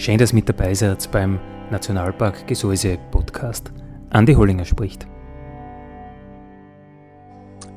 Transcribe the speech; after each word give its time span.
Schön, 0.00 0.16
dass 0.16 0.32
mit 0.32 0.48
dabei 0.48 0.72
seid 0.72 1.10
beim 1.12 1.38
Nationalpark 1.70 2.46
Gesäuse 2.46 2.96
Podcast. 3.10 3.70
Andi 4.08 4.32
Hollinger 4.32 4.64
spricht. 4.64 5.06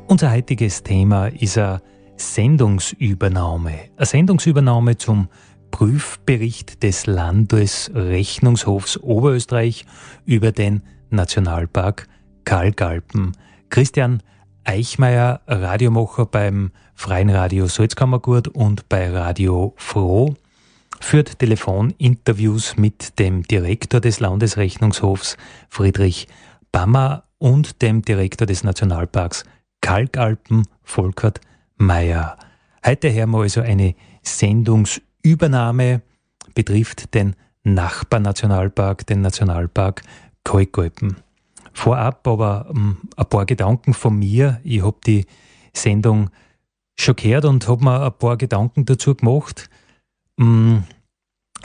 Unser 0.07 0.31
heutiges 0.31 0.81
Thema 0.83 1.27
ist 1.27 1.57
eine 1.57 1.81
Sendungsübernahme. 2.15 3.73
Eine 3.97 4.05
Sendungsübernahme 4.05 4.95
zum 4.95 5.27
Prüfbericht 5.71 6.81
des 6.81 7.07
Landesrechnungshofs 7.07 8.95
Oberösterreich 8.99 9.85
über 10.25 10.53
den 10.53 10.81
Nationalpark 11.09 12.07
Kalkalpen. 12.45 13.33
Christian 13.67 14.23
Eichmeier, 14.63 15.41
Radiomacher 15.45 16.25
beim 16.25 16.71
Freien 16.95 17.29
Radio 17.29 17.67
Salzkammergut 17.67 18.47
und 18.47 18.87
bei 18.87 19.11
Radio 19.11 19.73
Froh, 19.75 20.35
führt 21.03 21.37
Telefoninterviews 21.37 22.77
mit 22.77 23.19
dem 23.19 23.43
Direktor 23.43 23.99
des 23.99 24.19
Landesrechnungshofs 24.19 25.37
Friedrich 25.69 26.27
Bammer 26.71 27.25
und 27.37 27.81
dem 27.81 28.01
Direktor 28.01 28.47
des 28.47 28.63
Nationalparks 28.63 29.43
Kalkalpen 29.81 30.65
Volkert 30.81 31.41
Meyer. 31.75 32.37
Heute 32.85 33.13
hören 33.13 33.31
wir 33.31 33.41
also 33.41 33.61
eine 33.61 33.95
Sendungsübernahme, 34.23 36.01
betrifft 36.55 37.13
den 37.13 37.35
Nachbarnationalpark, 37.63 39.05
den 39.05 39.21
Nationalpark 39.21 40.01
Kalkalpen. 40.43 41.17
Vorab 41.73 42.27
aber 42.27 42.67
ähm, 42.69 42.97
ein 43.17 43.25
paar 43.25 43.45
Gedanken 43.45 43.93
von 43.93 44.17
mir. 44.17 44.61
Ich 44.63 44.81
habe 44.81 44.97
die 45.05 45.25
Sendung 45.73 46.29
schon 46.95 47.17
gehört 47.17 47.45
und 47.45 47.67
habe 47.67 47.83
mir 47.83 48.05
ein 48.05 48.13
paar 48.13 48.37
Gedanken 48.37 48.85
dazu 48.85 49.13
gemacht. 49.13 49.69
Mm, 50.37 50.79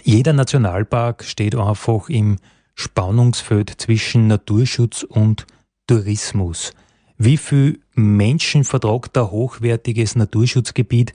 jeder 0.03 0.33
Nationalpark 0.33 1.25
steht 1.25 1.55
einfach 1.55 2.09
im 2.09 2.37
Spannungsfeld 2.75 3.71
zwischen 3.81 4.27
Naturschutz 4.27 5.03
und 5.03 5.47
Tourismus. 5.87 6.73
Wie 7.17 7.37
viel 7.37 7.81
Menschen 7.95 8.63
vertragt 8.63 9.19
ein 9.19 9.31
hochwertiges 9.31 10.15
Naturschutzgebiet, 10.15 11.13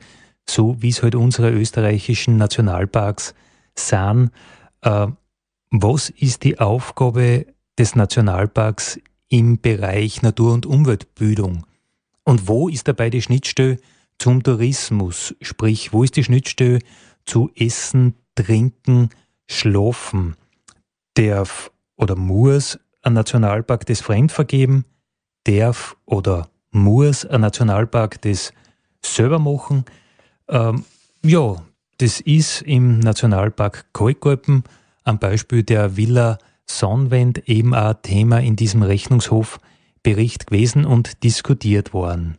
so 0.48 0.82
wie 0.82 0.90
es 0.90 1.02
halt 1.02 1.16
unsere 1.16 1.52
österreichischen 1.52 2.36
Nationalparks 2.36 3.34
sind? 3.76 4.32
Äh, 4.82 5.08
was 5.72 6.10
ist 6.10 6.44
die 6.44 6.60
Aufgabe 6.60 7.46
des 7.80 7.96
Nationalparks 7.96 9.00
im 9.30 9.60
Bereich 9.60 10.22
Natur- 10.22 10.54
und 10.54 10.66
Umweltbildung? 10.66 11.66
Und 12.24 12.48
wo 12.48 12.68
ist 12.68 12.88
dabei 12.88 13.10
die 13.10 13.22
Schnittstelle 13.22 13.78
zum 14.20 14.44
Tourismus? 14.44 15.34
Sprich, 15.42 15.94
wo 15.94 16.04
ist 16.04 16.16
die 16.18 16.24
Schnittstelle 16.24 16.80
zu 17.26 17.50
Essen, 17.56 18.16
Trinken, 18.36 19.10
Schlafen. 19.48 20.36
Darf 21.16 21.72
oder 21.96 22.16
muss 22.16 22.80
ein 23.02 23.14
Nationalpark 23.14 23.86
das 23.86 24.02
fremd 24.02 24.32
vergeben? 24.32 24.86
Darf 25.44 25.96
oder 26.06 26.50
muss 26.72 27.26
ein 27.26 27.42
Nationalpark 27.42 28.22
das 28.22 28.54
selber 29.06 29.40
machen? 29.40 29.86
Ähm, 30.48 30.86
ja, 31.24 31.64
das 31.98 32.20
ist 32.22 32.62
im 32.64 33.00
Nationalpark 33.00 33.94
Kalkalpen 33.94 34.64
am 35.04 35.20
Beispiel 35.20 35.64
der 35.64 35.96
Villa 35.96 36.38
Sonnenwend 36.66 37.48
eben 37.48 37.74
ein 37.74 38.02
Thema 38.02 38.40
in 38.40 38.56
diesem 38.56 38.84
Rechnungshofbericht 38.84 40.48
gewesen 40.48 40.86
und 40.86 41.24
diskutiert 41.24 41.94
worden. 41.94 42.38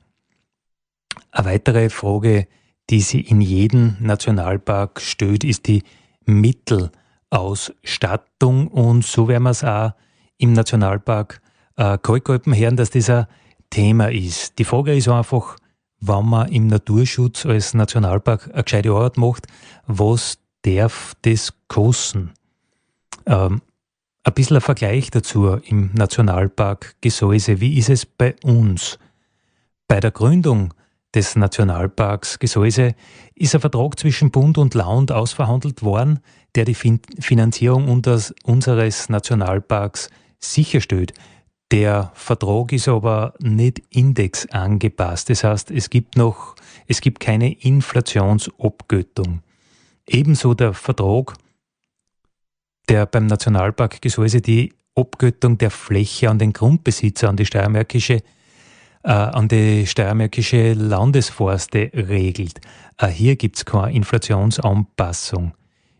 Eine 1.30 1.46
weitere 1.46 1.90
Frage 1.90 2.46
die 2.90 3.00
sie 3.00 3.20
in 3.20 3.40
jedem 3.40 3.96
Nationalpark 4.00 5.00
stellt, 5.00 5.44
ist 5.44 5.66
die 5.66 5.82
Mittelausstattung. 6.26 8.68
Und 8.68 9.04
so 9.04 9.28
werden 9.28 9.44
wir 9.44 9.50
es 9.50 9.64
auch 9.64 9.92
im 10.38 10.52
Nationalpark 10.52 11.40
äh, 11.76 11.98
Kalkalpen 11.98 12.54
hören, 12.54 12.76
dass 12.76 12.90
das 12.90 13.10
ein 13.10 13.26
Thema 13.70 14.10
ist. 14.10 14.58
Die 14.58 14.64
Frage 14.64 14.94
ist 14.94 15.08
einfach, 15.08 15.56
wenn 16.00 16.26
man 16.26 16.48
im 16.48 16.66
Naturschutz 16.66 17.46
als 17.46 17.74
Nationalpark 17.74 18.50
eine 18.52 18.64
gescheite 18.64 18.90
Arbeit 18.90 19.16
macht, 19.16 19.46
was 19.86 20.38
darf 20.62 21.14
das 21.22 21.54
kosten? 21.68 22.32
Ähm, 23.26 23.62
ein 24.24 24.32
bisschen 24.32 24.56
ein 24.56 24.62
Vergleich 24.62 25.10
dazu 25.10 25.48
im 25.48 25.90
Nationalpark 25.94 26.96
Gesäuse. 27.00 27.60
Wie 27.60 27.78
ist 27.78 27.90
es 27.90 28.06
bei 28.06 28.34
uns? 28.42 28.98
Bei 29.86 30.00
der 30.00 30.10
Gründung 30.10 30.74
des 31.14 31.36
Nationalparks 31.36 32.38
Gesäuse 32.38 32.94
ist 33.34 33.54
ein 33.54 33.60
Vertrag 33.60 33.98
zwischen 33.98 34.30
Bund 34.30 34.58
und 34.58 34.74
Land 34.74 35.12
ausverhandelt 35.12 35.82
worden, 35.82 36.20
der 36.54 36.64
die 36.64 36.74
fin 36.74 37.00
Finanzierung 37.18 37.88
unseres 37.88 39.08
Nationalparks 39.08 40.10
sicherstellt. 40.38 41.12
Der 41.70 42.12
Vertrag 42.14 42.72
ist 42.72 42.88
aber 42.88 43.34
nicht 43.40 43.82
indexangepasst. 43.90 45.30
Das 45.30 45.44
heißt, 45.44 45.70
es 45.70 45.90
gibt 45.90 46.16
noch, 46.16 46.54
es 46.86 47.00
gibt 47.00 47.20
keine 47.20 47.52
Inflationsabgöttung. 47.52 49.42
Ebenso 50.06 50.54
der 50.54 50.74
Vertrag, 50.74 51.34
der 52.88 53.06
beim 53.06 53.26
Nationalpark 53.26 54.02
Gesäuse 54.02 54.40
die 54.40 54.74
Abgöttung 54.94 55.58
der 55.58 55.70
Fläche 55.70 56.30
an 56.30 56.38
den 56.38 56.52
Grundbesitzer, 56.52 57.28
an 57.28 57.36
die 57.36 57.46
steiermärkische 57.46 58.22
äh, 59.04 59.10
an 59.10 59.48
die 59.48 59.86
steiermärkische 59.86 60.72
Landesforste 60.72 61.90
regelt. 61.94 62.60
Äh, 62.98 63.08
hier 63.08 63.36
gibt 63.36 63.56
es 63.56 63.64
keine 63.64 63.92
Inflationsanpassung. 63.92 65.54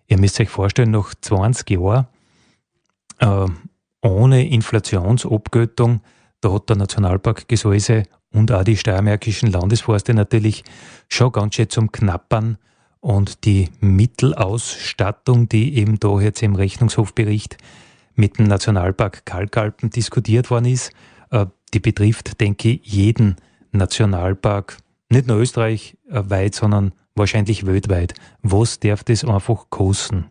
Ihr 0.07 0.19
müsst 0.19 0.41
euch 0.41 0.49
vorstellen, 0.49 0.91
nach 0.91 1.15
20 1.15 1.71
Jahren 1.71 2.07
äh, 3.19 3.47
ohne 4.03 4.49
Inflationsabgöttung, 4.49 6.01
da 6.41 6.53
hat 6.53 6.69
der 6.69 6.77
Nationalpark 6.77 7.49
Gesäuse 7.49 8.05
und 8.31 8.53
auch 8.53 8.65
die 8.65 8.77
steiermärkischen 8.77 9.51
Landesforste 9.51 10.13
natürlich 10.13 10.65
schon 11.09 11.33
ganz 11.33 11.55
schön 11.55 11.71
zum 11.71 11.93
Knappern 11.93 12.59
und 13.01 13.45
die 13.45 13.69
Mittelausstattung, 13.81 15.49
die 15.49 15.77
eben 15.77 16.01
da 16.01 16.21
jetzt 16.21 16.43
im 16.43 16.55
Rechnungshofbericht 16.55 17.59
mit 18.15 18.39
dem 18.39 18.47
Nationalpark 18.47 19.27
Kalkalpen 19.27 19.91
diskutiert 19.91 20.51
worden 20.51 20.67
ist, 20.67 20.93
die 21.73 21.81
betrifft, 21.81 22.41
denke 22.41 22.71
ich, 22.71 22.81
jeden 22.85 23.37
Nationalpark, 23.73 24.79
nicht 25.09 25.27
nur 25.27 25.39
Österreich 25.39 25.97
äh, 26.09 26.23
weit, 26.27 26.55
sondern 26.55 26.93
wahrscheinlich 27.15 27.67
weltweit. 27.67 28.15
Was 28.43 28.81
darf 28.81 29.05
das 29.05 29.25
einfach 29.25 29.67
kosten? 29.71 30.27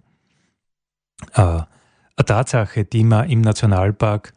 Äh, 1.34 1.42
eine 1.42 2.26
Tatsache, 2.26 2.86
die 2.86 3.04
man 3.04 3.30
im 3.30 3.42
Nationalpark 3.42 4.34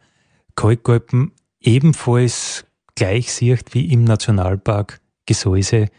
Kalkalpen 0.55 1.31
ebenfalls 1.59 2.65
gleich 2.95 3.31
sieht 3.31 3.73
wie 3.73 3.91
im 3.91 4.03
Nationalpark 4.03 4.99
Gesäuse. 5.25 5.89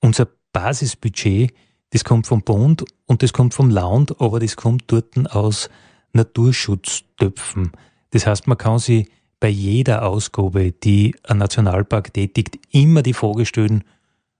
Unser 0.00 0.28
Basisbudget, 0.52 1.54
das 1.90 2.04
kommt 2.04 2.26
vom 2.26 2.42
Bund 2.42 2.84
und 3.06 3.22
das 3.22 3.32
kommt 3.32 3.54
vom 3.54 3.70
Land, 3.70 4.20
aber 4.20 4.40
das 4.40 4.56
kommt 4.56 4.84
dort 4.88 5.16
aus 5.32 5.70
Naturschutztöpfen. 6.12 7.72
Das 8.10 8.26
heißt, 8.26 8.48
man 8.48 8.58
kann 8.58 8.78
sich 8.78 9.08
bei 9.40 9.48
jeder 9.48 10.06
Ausgabe, 10.06 10.72
die 10.72 11.16
ein 11.24 11.38
Nationalpark 11.38 12.12
tätigt, 12.12 12.58
immer 12.70 13.02
die 13.02 13.14
Frage 13.14 13.46
stellen, 13.46 13.84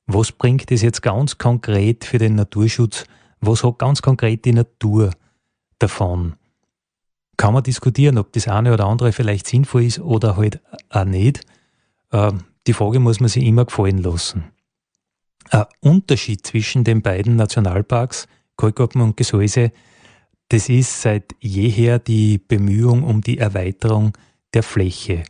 was 0.06 0.32
bringt 0.32 0.70
es 0.70 0.82
jetzt 0.82 1.02
ganz 1.02 1.38
konkret 1.38 2.04
für 2.04 2.18
den 2.18 2.34
Naturschutz? 2.34 3.06
Was 3.40 3.64
hat 3.64 3.78
ganz 3.78 4.02
konkret 4.02 4.44
die 4.44 4.52
Natur 4.52 5.10
davon? 5.78 6.34
Kann 7.36 7.54
man 7.54 7.62
diskutieren, 7.62 8.18
ob 8.18 8.32
das 8.32 8.48
eine 8.48 8.74
oder 8.74 8.86
andere 8.86 9.12
vielleicht 9.12 9.46
sinnvoll 9.46 9.84
ist 9.84 9.98
oder 10.00 10.36
halt 10.36 10.60
auch 10.90 11.04
nicht. 11.04 11.40
Ähm, 12.12 12.44
die 12.66 12.74
Frage 12.74 13.00
muss 13.00 13.20
man 13.20 13.30
sich 13.30 13.44
immer 13.44 13.64
gefallen 13.64 13.98
lassen. 13.98 14.44
Ein 15.48 15.64
Unterschied 15.80 16.46
zwischen 16.46 16.84
den 16.84 17.00
beiden 17.00 17.36
Nationalparks, 17.36 18.28
Kalkopen 18.56 19.00
und 19.00 19.16
Gesäuse, 19.16 19.72
Das 20.50 20.68
ist 20.68 21.00
seit 21.00 21.36
jeher 21.38 22.00
die 22.00 22.38
Bemühung 22.38 23.04
um 23.04 23.20
die 23.20 23.38
Erweiterung 23.38 24.12
der 24.54 24.62
Fläche. 24.62 25.24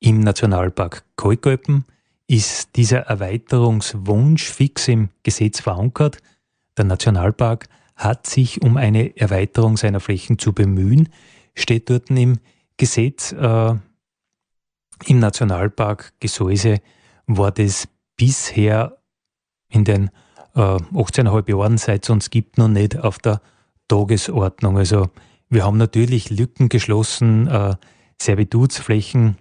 Im 0.00 0.20
Nationalpark 0.20 1.04
Kalkalpen 1.16 1.84
ist 2.26 2.76
dieser 2.76 3.00
Erweiterungswunsch 3.00 4.44
fix 4.50 4.88
im 4.88 5.08
Gesetz 5.22 5.60
verankert. 5.60 6.18
Der 6.76 6.84
Nationalpark 6.84 7.68
hat 7.96 8.26
sich 8.26 8.62
um 8.62 8.76
eine 8.76 9.16
Erweiterung 9.16 9.76
seiner 9.76 9.98
Flächen 9.98 10.38
zu 10.38 10.52
bemühen, 10.52 11.08
steht 11.54 11.90
dort 11.90 12.10
im 12.10 12.38
Gesetz. 12.76 13.32
Äh, 13.32 13.74
Im 15.06 15.18
Nationalpark 15.18 16.12
Gesäuse 16.20 16.80
war 17.26 17.50
das 17.50 17.88
bisher 18.16 18.98
in 19.68 19.84
den 19.84 20.10
äh, 20.54 20.60
18,5 20.60 21.50
Jahren, 21.50 21.78
seit 21.78 22.04
es 22.04 22.10
uns 22.10 22.30
gibt, 22.30 22.58
noch 22.58 22.68
nicht 22.68 22.98
auf 22.98 23.18
der 23.18 23.40
Tagesordnung. 23.88 24.78
Also 24.78 25.08
wir 25.48 25.64
haben 25.64 25.78
natürlich 25.78 26.30
Lücken 26.30 26.68
geschlossen, 26.68 27.48
äh, 27.48 27.74
Servitutsflächen 28.20 29.36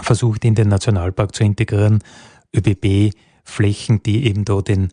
versucht 0.00 0.44
in 0.44 0.54
den 0.54 0.68
Nationalpark 0.68 1.34
zu 1.34 1.44
integrieren, 1.44 2.02
ÖBB-Flächen, 2.54 4.02
die 4.02 4.26
eben 4.26 4.44
da 4.44 4.60
den 4.60 4.92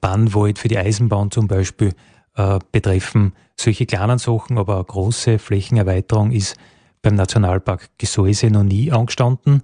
Bannwald 0.00 0.58
für 0.58 0.68
die 0.68 0.78
Eisenbahn 0.78 1.30
zum 1.30 1.48
Beispiel 1.48 1.94
äh, 2.34 2.58
betreffen. 2.72 3.32
Solche 3.56 3.86
kleinen 3.86 4.18
Sachen, 4.18 4.58
aber 4.58 4.76
eine 4.76 4.84
große 4.84 5.38
Flächenerweiterung 5.38 6.30
ist 6.32 6.56
beim 7.02 7.14
Nationalpark 7.14 7.90
Gesäuse 7.98 8.50
noch 8.50 8.64
nie 8.64 8.92
angestanden. 8.92 9.62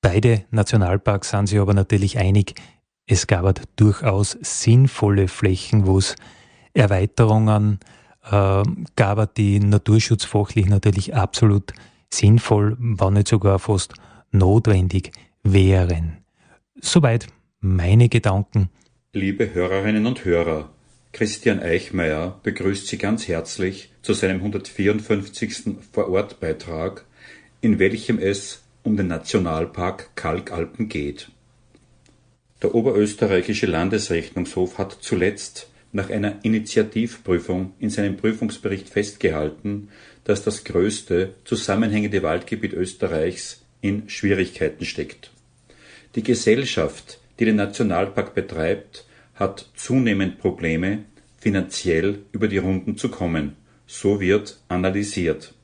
Beide 0.00 0.44
Nationalparks 0.50 1.30
sind 1.30 1.46
sich 1.46 1.58
aber 1.58 1.74
natürlich 1.74 2.18
einig, 2.18 2.54
es 3.06 3.26
gab 3.26 3.60
durchaus 3.76 4.36
sinnvolle 4.40 5.28
Flächen, 5.28 5.86
wo 5.86 5.98
es 5.98 6.16
Erweiterungen 6.74 7.78
äh, 8.30 8.62
gab, 8.96 9.34
die 9.34 9.60
naturschutzfachlich 9.60 10.66
natürlich 10.66 11.14
absolut 11.14 11.72
sinnvoll, 12.10 12.76
wenn 12.78 13.14
nicht 13.14 13.28
sogar 13.28 13.58
fast 13.58 13.94
notwendig 14.30 15.12
wären. 15.42 16.18
Soweit 16.80 17.26
meine 17.60 18.08
Gedanken. 18.08 18.70
Liebe 19.12 19.54
Hörerinnen 19.54 20.06
und 20.06 20.24
Hörer, 20.24 20.70
Christian 21.12 21.60
Eichmeier 21.60 22.38
begrüßt 22.42 22.86
Sie 22.86 22.98
ganz 22.98 23.26
herzlich 23.26 23.90
zu 24.02 24.12
seinem 24.12 24.36
154. 24.36 25.76
Vorortbeitrag, 25.92 27.06
in 27.62 27.78
welchem 27.78 28.18
es 28.18 28.62
um 28.82 28.96
den 28.96 29.06
Nationalpark 29.06 30.14
Kalkalpen 30.14 30.88
geht. 30.88 31.30
Der 32.62 32.74
Oberösterreichische 32.74 33.66
Landesrechnungshof 33.66 34.78
hat 34.78 34.96
zuletzt 35.00 35.70
nach 35.92 36.10
einer 36.10 36.44
Initiativprüfung 36.44 37.72
in 37.78 37.90
seinem 37.90 38.16
Prüfungsbericht 38.16 38.88
festgehalten, 38.88 39.88
dass 40.26 40.42
das 40.42 40.64
größte 40.64 41.34
zusammenhängende 41.44 42.22
Waldgebiet 42.22 42.72
Österreichs 42.72 43.62
in 43.80 44.08
Schwierigkeiten 44.08 44.84
steckt. 44.84 45.30
Die 46.16 46.24
Gesellschaft, 46.24 47.20
die 47.38 47.44
den 47.44 47.56
Nationalpark 47.56 48.34
betreibt, 48.34 49.06
hat 49.36 49.68
zunehmend 49.76 50.40
Probleme, 50.40 51.04
finanziell 51.38 52.18
über 52.32 52.48
die 52.48 52.58
Runden 52.58 52.96
zu 52.96 53.08
kommen. 53.08 53.54
So 53.86 54.18
wird 54.20 54.58
analysiert. 54.66 55.54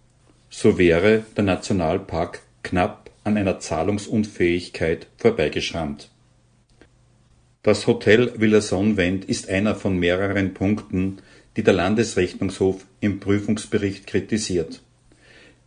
So 0.49 0.79
wäre 0.79 1.25
der 1.37 1.43
Nationalpark 1.43 2.43
knapp 2.62 3.11
an 3.25 3.37
einer 3.37 3.59
Zahlungsunfähigkeit 3.59 5.09
vorbeigeschrammt. 5.17 6.09
Das 7.64 7.88
Hotel 7.88 8.32
Villa 8.37 8.61
Sonnenwend 8.61 9.25
ist 9.25 9.49
einer 9.49 9.75
von 9.75 9.99
mehreren 9.99 10.55
Punkten, 10.55 11.19
die 11.56 11.62
der 11.62 11.75
Landesrechnungshof 11.75 12.87
im 13.00 13.20
Prüfungsbericht 13.20 14.06
kritisiert. 14.06 14.82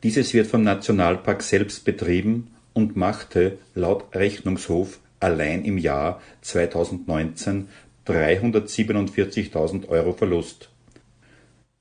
Dieses 0.04 0.34
wird 0.34 0.48
vom 0.48 0.64
Nationalpark 0.64 1.42
selbst 1.42 1.86
betrieben 1.86 2.52
und 2.74 2.96
machte 2.96 3.58
laut 3.74 4.16
Rechnungshof 4.16 5.00
allein 5.20 5.64
im 5.64 5.78
Jahr 5.78 6.22
2019 6.42 7.70
347.000 8.06 9.88
Euro 9.88 10.14
Verlust. 10.14 10.70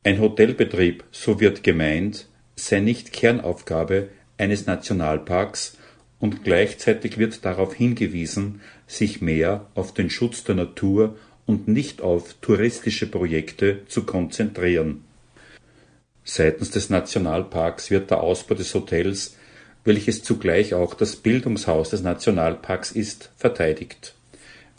Ein 0.02 0.20
Hotelbetrieb, 0.20 1.04
so 1.10 1.40
wird 1.40 1.62
gemeint, 1.62 2.28
sei 2.56 2.80
nicht 2.80 3.12
Kernaufgabe 3.12 4.08
eines 4.38 4.66
Nationalparks 4.66 5.76
und 6.18 6.44
gleichzeitig 6.44 7.18
wird 7.18 7.44
darauf 7.44 7.74
hingewiesen, 7.74 8.60
sich 8.86 9.20
mehr 9.20 9.66
auf 9.74 9.92
den 9.92 10.10
Schutz 10.10 10.44
der 10.44 10.54
Natur 10.54 11.16
und 11.46 11.68
nicht 11.68 12.00
auf 12.00 12.34
touristische 12.40 13.06
Projekte 13.06 13.86
zu 13.86 14.04
konzentrieren. 14.04 15.04
Seitens 16.24 16.70
des 16.70 16.88
Nationalparks 16.88 17.90
wird 17.90 18.10
der 18.10 18.22
Ausbau 18.22 18.54
des 18.54 18.74
Hotels, 18.74 19.36
welches 19.84 20.22
zugleich 20.22 20.72
auch 20.72 20.94
das 20.94 21.16
Bildungshaus 21.16 21.90
des 21.90 22.02
Nationalparks 22.02 22.92
ist, 22.92 23.30
verteidigt. 23.36 24.14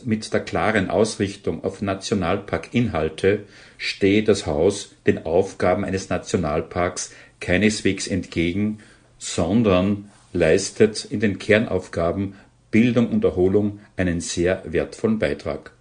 Mit 0.03 0.33
der 0.33 0.39
klaren 0.39 0.89
Ausrichtung 0.89 1.63
auf 1.63 1.81
Nationalparkinhalte 1.81 3.43
stehe 3.77 4.23
das 4.23 4.45
Haus 4.45 4.95
den 5.05 5.25
Aufgaben 5.25 5.85
eines 5.85 6.09
Nationalparks 6.09 7.11
keineswegs 7.39 8.07
entgegen, 8.07 8.79
sondern 9.19 10.09
leistet 10.33 11.05
in 11.05 11.19
den 11.19 11.39
Kernaufgaben 11.39 12.35
Bildung 12.71 13.09
und 13.09 13.23
Erholung 13.23 13.79
einen 13.95 14.19
sehr 14.19 14.63
wertvollen 14.65 15.19
Beitrag. 15.19 15.74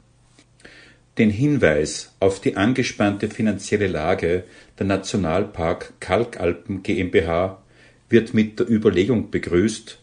Den 1.19 1.31
Hinweis 1.31 2.13
auf 2.19 2.41
die 2.41 2.57
angespannte 2.57 3.29
finanzielle 3.29 3.87
Lage 3.87 4.45
der 4.79 4.87
Nationalpark 4.87 6.01
Kalkalpen 6.01 6.83
GmbH 6.83 7.63
wird 8.09 8.35
mit 8.35 8.59
der 8.59 8.69
Überlegung 8.69 9.31
begrüßt, 9.31 10.01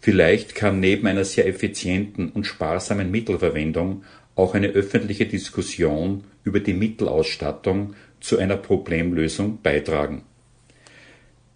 vielleicht 0.00 0.54
kann 0.54 0.80
neben 0.80 1.06
einer 1.06 1.24
sehr 1.24 1.46
effizienten 1.46 2.30
und 2.30 2.44
sparsamen 2.44 3.10
Mittelverwendung 3.10 4.04
auch 4.34 4.54
eine 4.54 4.68
öffentliche 4.68 5.26
Diskussion 5.26 6.24
über 6.44 6.60
die 6.60 6.74
Mittelausstattung 6.74 7.94
zu 8.20 8.38
einer 8.38 8.56
Problemlösung 8.56 9.60
beitragen. 9.62 10.22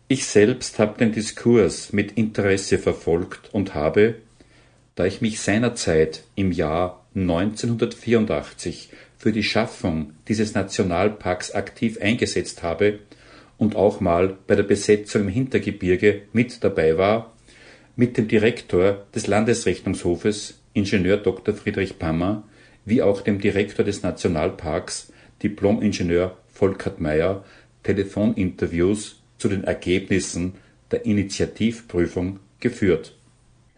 Ich 0.09 0.27
selbst 0.27 0.79
habe 0.79 0.99
den 0.99 1.13
Diskurs 1.13 1.93
mit 1.93 2.13
Interesse 2.13 2.79
verfolgt 2.79 3.53
und 3.53 3.75
habe, 3.75 4.17
da 4.95 5.07
ich 5.07 5.21
mich 5.21 5.41
seinerzeit 5.41 6.25
im 6.35 6.53
Jahr 6.53 7.05
1984 7.15 8.91
für 9.19 9.33
die 9.33 9.43
Schaffung 9.43 10.15
dieses 10.29 10.55
Nationalparks 10.55 11.53
aktiv 11.53 11.99
eingesetzt 12.01 12.63
habe 12.63 12.99
und 13.59 13.77
auch 13.77 14.01
mal 14.01 14.37
bei 14.47 14.57
der 14.57 14.65
Besetzung 14.65 15.23
im 15.23 15.29
Hintergebirge 15.29 16.23
mit 16.33 16.65
dabei 16.65 16.99
war, 16.99 17.33
mit 17.95 18.17
dem 18.17 18.29
Direktor 18.29 19.07
des 19.15 19.27
Landesrechnungshofes, 19.27 20.59
Ingenieur 20.73 21.19
Dr. 21.19 21.55
Friedrich 21.55 21.99
Pammer, 21.99 22.45
wie 22.85 23.03
auch 23.03 23.21
dem 23.21 23.41
Direktor 23.41 23.85
des 23.85 24.03
Nationalparks, 24.03 25.13
Diplom-Ingenieur 25.43 26.37
Volkert 26.49 27.01
Meyer, 27.01 27.45
Telefoninterviews 27.83 29.21
zu 29.39 29.49
den 29.49 29.65
Ergebnissen 29.65 30.55
der 30.91 31.05
Initiativprüfung 31.05 32.41
geführt. 32.61 33.15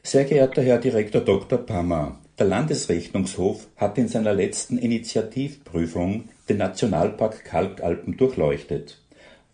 Sehr 0.06 0.24
geehrter 0.24 0.60
Herr 0.60 0.76
Direktor 0.76 1.22
Dr. 1.22 1.56
Pammer, 1.56 2.20
der 2.38 2.44
Landesrechnungshof 2.44 3.66
hat 3.78 3.96
in 3.96 4.06
seiner 4.06 4.34
letzten 4.34 4.76
Initiativprüfung 4.76 6.28
den 6.46 6.58
Nationalpark 6.58 7.42
Kalkalpen 7.42 8.14
durchleuchtet. 8.18 8.98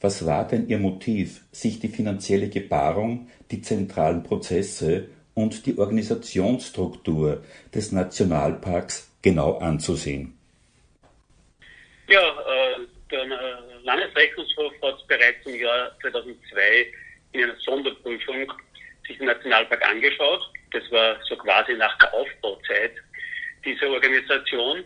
Was 0.00 0.26
war 0.26 0.48
denn 0.48 0.68
Ihr 0.68 0.80
Motiv, 0.80 1.42
sich 1.52 1.78
die 1.78 1.86
finanzielle 1.86 2.48
Gebarung, 2.48 3.30
die 3.52 3.62
zentralen 3.62 4.24
Prozesse 4.24 5.06
und 5.34 5.66
die 5.66 5.78
Organisationsstruktur 5.78 7.44
des 7.72 7.92
Nationalparks 7.92 9.08
genau 9.22 9.58
anzusehen? 9.58 10.36
Ja, 12.08 12.20
äh, 12.20 12.86
der 13.08 13.24
Landesrechnungshof 13.84 14.72
hat 14.82 15.06
bereits 15.06 15.46
im 15.46 15.60
Jahr 15.60 15.96
2002 16.00 16.92
in 17.34 17.44
einer 17.44 17.56
Sonderprüfung 17.64 18.52
sich 19.10 19.18
den 19.18 19.26
Nationalpark 19.26 19.84
angeschaut. 19.86 20.48
Das 20.72 20.82
war 20.90 21.16
so 21.24 21.36
quasi 21.36 21.74
nach 21.74 21.96
der 21.98 22.14
Aufbauzeit 22.14 22.92
dieser 23.64 23.90
Organisation. 23.90 24.84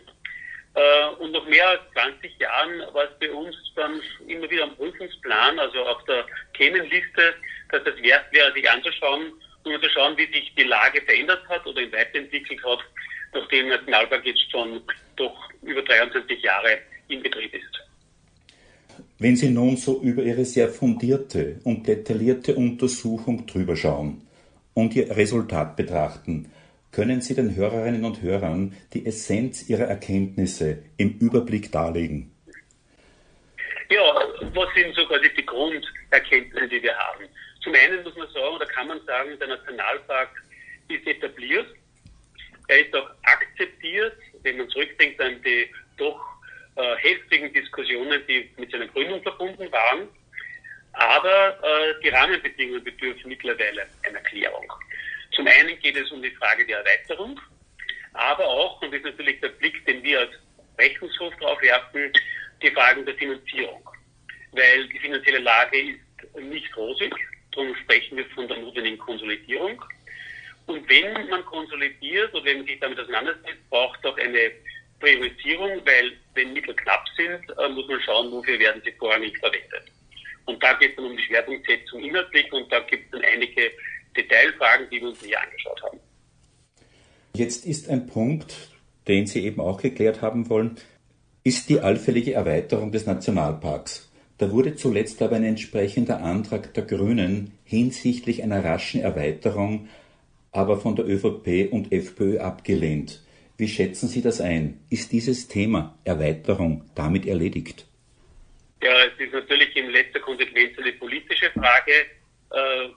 Äh, 0.73 1.07
und 1.19 1.31
nach 1.31 1.45
mehr 1.45 1.69
als 1.69 1.81
20 1.93 2.37
Jahren 2.39 2.81
war 2.93 3.05
es 3.05 3.19
bei 3.19 3.31
uns 3.31 3.55
dann 3.75 4.01
immer 4.27 4.49
wieder 4.49 4.63
am 4.63 4.75
Prüfungsplan, 4.75 5.59
also 5.59 5.85
auf 5.85 6.03
der 6.05 6.25
Themenliste, 6.57 7.35
dass 7.71 7.81
es 7.85 8.01
wert 8.01 8.25
wäre, 8.31 8.51
sich 8.53 8.69
anzuschauen 8.69 9.33
und 9.63 9.83
zu 9.83 9.89
schauen, 9.89 10.17
wie 10.17 10.31
sich 10.33 10.53
die 10.55 10.63
Lage 10.63 11.01
verändert 11.03 11.47
hat 11.47 11.65
oder 11.65 11.81
weiterentwickelt 11.91 12.63
hat, 12.63 12.79
nachdem 13.33 13.69
Nationalpark 13.69 14.25
jetzt 14.25 14.51
schon 14.51 14.81
doch 15.15 15.49
über 15.61 15.81
23 15.81 16.41
Jahre 16.41 16.79
in 17.07 17.21
Betrieb 17.21 17.53
ist. 17.53 17.84
Wenn 19.17 19.37
Sie 19.37 19.49
nun 19.49 19.77
so 19.77 20.01
über 20.01 20.23
Ihre 20.23 20.43
sehr 20.43 20.67
fundierte 20.67 21.61
und 21.63 21.87
detaillierte 21.87 22.53
Untersuchung 22.53 23.45
drüber 23.47 23.77
schauen 23.77 24.27
und 24.73 24.93
Ihr 24.93 25.15
Resultat 25.15 25.77
betrachten, 25.77 26.51
können 26.91 27.21
Sie 27.21 27.33
den 27.33 27.55
Hörerinnen 27.55 28.03
und 28.03 28.21
Hörern 28.21 28.75
die 28.93 29.05
Essenz 29.05 29.69
Ihrer 29.69 29.85
Erkenntnisse 29.85 30.79
im 30.97 31.17
Überblick 31.19 31.71
darlegen? 31.71 32.29
Ja, 33.89 34.01
was 34.53 34.73
sind 34.75 34.93
so 34.95 35.05
quasi 35.07 35.29
die 35.37 35.45
Grunderkenntnisse, 35.45 36.67
die 36.67 36.83
wir 36.83 36.95
haben? 36.97 37.23
Zum 37.63 37.73
einen 37.73 38.03
muss 38.03 38.17
man 38.17 38.27
sagen, 38.33 38.55
oder 38.55 38.65
kann 38.65 38.87
man 38.89 38.99
sagen, 39.05 39.29
der 39.39 39.47
Nationalpark 39.47 40.43
ist 40.89 41.07
etabliert. 41.07 41.67
Er 42.67 42.85
ist 42.85 42.93
auch 42.93 43.09
akzeptiert, 43.23 44.17
wenn 44.43 44.57
man 44.57 44.67
zurückdenkt 44.69 45.21
an 45.21 45.41
die 45.45 45.69
doch 45.97 46.19
äh, 46.75 46.95
heftigen 46.97 47.53
Diskussionen, 47.53 48.21
die 48.27 48.49
mit 48.57 48.71
seiner 48.71 48.87
Gründung 48.87 49.21
verbunden 49.21 49.71
waren. 49.71 50.07
Aber 50.93 51.57
äh, 51.63 52.01
die 52.01 52.09
Rahmenbedingungen 52.09 52.83
bedürfen 52.83 53.29
mittlerweile 53.29 53.87
einer 54.03 54.19
Klärung. 54.21 54.71
Zum 55.35 55.47
einen 55.47 55.77
geht 55.79 55.97
es 55.97 56.09
um 56.11 56.21
die 56.21 56.31
Frage 56.31 56.65
der 56.65 56.79
Erweiterung, 56.79 57.39
aber 58.13 58.45
auch, 58.45 58.81
und 58.81 58.91
das 58.91 58.99
ist 58.99 59.05
natürlich 59.05 59.41
der 59.41 59.49
Blick, 59.49 59.85
den 59.85 60.01
wir 60.03 60.21
als 60.21 60.31
Rechnungshof 60.79 61.35
drauf 61.35 61.61
werfen, 61.61 62.13
die 62.61 62.71
Fragen 62.71 63.05
der 63.05 63.15
Finanzierung. 63.15 63.89
Weil 64.53 64.87
die 64.87 64.99
finanzielle 64.99 65.39
Lage 65.39 65.77
ist 65.77 66.35
nicht 66.39 66.75
rosig, 66.77 67.13
darum 67.51 67.75
sprechen 67.75 68.17
wir 68.17 68.25
von 68.27 68.47
der 68.47 68.57
notwendigen 68.57 68.97
Konsolidierung. 68.97 69.83
Und 70.67 70.89
wenn 70.89 71.29
man 71.29 71.45
konsolidiert 71.45 72.33
oder 72.33 72.45
wenn 72.45 72.57
man 72.59 72.67
sich 72.67 72.79
damit 72.79 72.99
auseinandersetzt, 72.99 73.69
braucht 73.69 74.05
auch 74.05 74.17
eine 74.17 74.51
Priorisierung, 74.99 75.81
weil 75.85 76.13
wenn 76.33 76.53
Mittel 76.53 76.75
knapp 76.75 77.03
sind, 77.15 77.49
äh, 77.57 77.69
muss 77.69 77.87
man 77.87 77.99
schauen, 78.01 78.31
wofür 78.31 78.57
werden 78.59 78.81
sie 78.83 78.91
vorrangig 78.93 79.37
verwendet. 79.39 79.91
Und 80.45 80.61
da 80.61 80.73
geht 80.73 80.91
es 80.91 80.95
dann 80.95 81.05
um 81.05 81.17
die 81.17 81.23
Schwerpunktsetzung 81.23 82.03
inhaltlich 82.03 82.51
und 82.53 82.71
da 82.71 82.79
gibt 82.81 83.05
es 83.05 83.11
dann 83.11 83.21
einige 83.33 83.71
Detailfragen, 84.15 84.87
die 84.89 85.01
wir 85.01 85.09
uns 85.09 85.23
hier 85.23 85.41
angeschaut 85.41 85.81
haben. 85.83 85.99
Jetzt 87.33 87.65
ist 87.65 87.89
ein 87.89 88.07
Punkt, 88.07 88.69
den 89.07 89.27
Sie 89.27 89.43
eben 89.45 89.59
auch 89.59 89.81
geklärt 89.81 90.21
haben 90.21 90.49
wollen, 90.49 90.77
ist 91.43 91.69
die 91.69 91.79
allfällige 91.79 92.33
Erweiterung 92.33 92.91
des 92.91 93.05
Nationalparks. 93.05 94.11
Da 94.37 94.51
wurde 94.51 94.75
zuletzt 94.75 95.21
aber 95.21 95.35
ein 95.35 95.43
entsprechender 95.43 96.21
Antrag 96.21 96.73
der 96.73 96.83
Grünen 96.83 97.57
hinsichtlich 97.63 98.43
einer 98.43 98.63
raschen 98.63 99.01
Erweiterung 99.01 99.89
aber 100.55 100.77
von 100.77 100.95
der 100.95 101.05
ÖVP 101.05 101.71
und 101.71 101.91
FPÖ 101.91 102.39
abgelehnt. 102.39 103.21
Wie 103.57 103.67
schätzen 103.67 104.09
Sie 104.09 104.21
das 104.21 104.41
ein? 104.41 104.79
Ist 104.89 105.11
dieses 105.11 105.47
Thema 105.47 105.97
Erweiterung 106.03 106.89
damit 106.95 107.25
erledigt? 107.25 107.85
Ja, 108.83 109.05
es 109.05 109.19
ist 109.19 109.33
natürlich 109.33 109.75
in 109.75 109.89
letzter 109.91 110.19
Konsequenz 110.19 110.77
eine 110.77 110.91
politische 110.93 111.49
Frage. 111.51 111.91
Äh, 112.51 112.89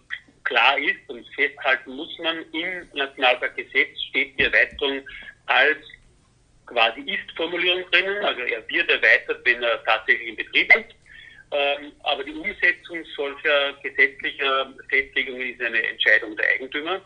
klar 0.43 0.79
ist 0.79 1.09
und 1.09 1.27
festhalten 1.35 1.95
muss 1.95 2.19
man, 2.19 2.45
im 2.53 2.88
Nationalparkgesetz 2.95 4.03
steht 4.11 4.38
die 4.38 4.45
Erweiterung 4.45 5.00
als 5.47 5.79
quasi 6.67 7.00
Ist-Formulierung 7.00 7.85
drinnen, 7.91 8.25
also 8.25 8.41
er 8.43 8.69
wird 8.69 8.91
erweitert, 8.91 9.41
wenn 9.45 9.62
er 9.62 9.83
tatsächlich 9.85 10.29
in 10.29 10.37
Betrieb 10.37 10.75
ist. 10.75 10.95
Ähm, 11.50 11.93
aber 12.03 12.25
die 12.25 12.33
Umsetzung 12.33 13.03
solcher 13.17 13.73
gesetzlicher 13.83 14.75
Festlegungen 14.88 15.55
ist 15.55 15.62
eine 15.62 15.83
Entscheidung 15.83 16.37
der 16.37 16.47
Eigentümer. 16.50 17.00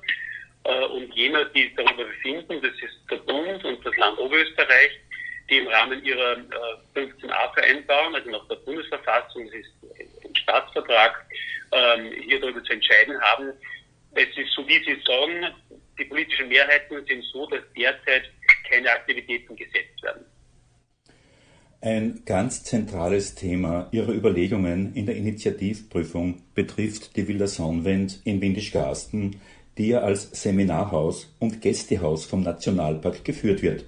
Äh, 0.65 0.85
und 0.87 1.13
jener, 1.15 1.45
die 1.47 1.73
darüber 1.75 2.05
befinden, 2.05 2.61
das 2.63 2.73
ist 2.73 2.99
der 3.11 3.17
Bund 3.17 3.65
und 3.65 3.85
das 3.85 3.97
Land 3.97 4.19
Oberösterreich, 4.19 4.93
die 5.51 5.59
im 5.59 5.67
Rahmen 5.69 6.05
ihrer 6.05 6.37
äh, 6.37 6.99
15a-Vereinbarung, 6.99 8.15
also 8.15 8.31
nach 8.31 8.47
der 8.49 8.57
Bundesverfassung, 8.57 9.47
das 9.47 9.55
ist 9.55 10.25
ein 10.25 10.37
Staatsvertrag, 10.37 11.27
ähm, 11.73 12.13
hier 12.27 12.41
darüber 12.41 12.63
zu 12.63 12.73
entscheiden 12.73 13.21
haben. 13.21 13.53
Es 14.15 14.29
ist 14.37 14.53
so, 14.55 14.67
wie 14.69 14.79
Sie 14.85 15.01
sagen, 15.05 15.47
die 15.99 16.05
politischen 16.05 16.49
Mehrheiten 16.49 17.05
sind 17.07 17.25
so, 17.33 17.47
dass 17.47 17.63
derzeit 17.77 18.31
keine 18.69 18.91
Aktivitäten 18.91 19.57
gesetzt 19.57 20.03
werden. 20.03 20.25
Ein 21.81 22.23
ganz 22.25 22.63
zentrales 22.63 23.35
Thema 23.35 23.89
Ihrer 23.91 24.13
Überlegungen 24.13 24.95
in 24.95 25.07
der 25.07 25.17
Initiativprüfung 25.17 26.43
betrifft 26.55 27.17
die 27.17 27.27
Villa 27.27 27.49
Sonnenwend 27.49 28.21
in 28.25 28.41
Windischgarsten, 28.41 29.41
die 29.79 29.89
ja 29.89 30.01
als 30.01 30.29
Seminarhaus 30.33 31.35
und 31.39 31.61
Gästehaus 31.61 32.25
vom 32.25 32.43
Nationalpark 32.43 33.25
geführt 33.25 33.63
wird. 33.63 33.85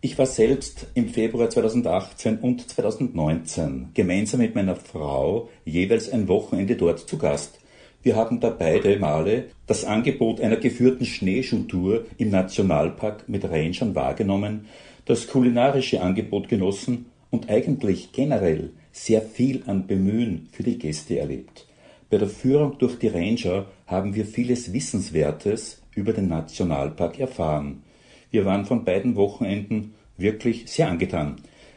Ich 0.00 0.18
war 0.18 0.26
selbst 0.26 0.86
im 0.94 1.08
Februar 1.08 1.48
2018 1.48 2.38
und 2.38 2.68
2019 2.68 3.88
gemeinsam 3.94 4.40
mit 4.40 4.54
meiner 4.54 4.76
Frau 4.76 5.48
jeweils 5.64 6.10
ein 6.10 6.28
Wochenende 6.28 6.76
dort 6.76 7.00
zu 7.00 7.18
Gast. 7.18 7.58
Wir 8.02 8.14
haben 8.14 8.38
da 8.38 8.50
beide 8.50 8.98
Male 8.98 9.46
das 9.66 9.84
Angebot 9.84 10.40
einer 10.40 10.58
geführten 10.58 11.04
Schneeschuhtour 11.04 12.04
im 12.18 12.30
Nationalpark 12.30 13.28
mit 13.28 13.44
Rangern 13.44 13.94
wahrgenommen, 13.94 14.66
das 15.06 15.26
kulinarische 15.26 16.00
Angebot 16.00 16.48
genossen 16.48 17.06
und 17.30 17.50
eigentlich 17.50 18.12
generell 18.12 18.70
sehr 18.92 19.22
viel 19.22 19.62
an 19.66 19.86
Bemühen 19.86 20.48
für 20.52 20.62
die 20.62 20.78
Gäste 20.78 21.18
erlebt. 21.18 21.66
Bei 22.10 22.18
der 22.18 22.28
Führung 22.28 22.78
durch 22.78 22.98
die 22.98 23.08
Ranger 23.08 23.66
haben 23.86 24.14
wir 24.14 24.26
vieles 24.26 24.72
Wissenswertes 24.72 25.82
über 25.94 26.12
den 26.12 26.28
Nationalpark 26.28 27.18
erfahren. 27.18 27.82
Wir 28.30 28.44
waren 28.44 28.66
von 28.66 28.84
beiden 28.84 29.16
Wochenenden 29.16 29.94
wirklich 30.16 30.66
sehr 30.70 30.88
angetan. 30.88 31.36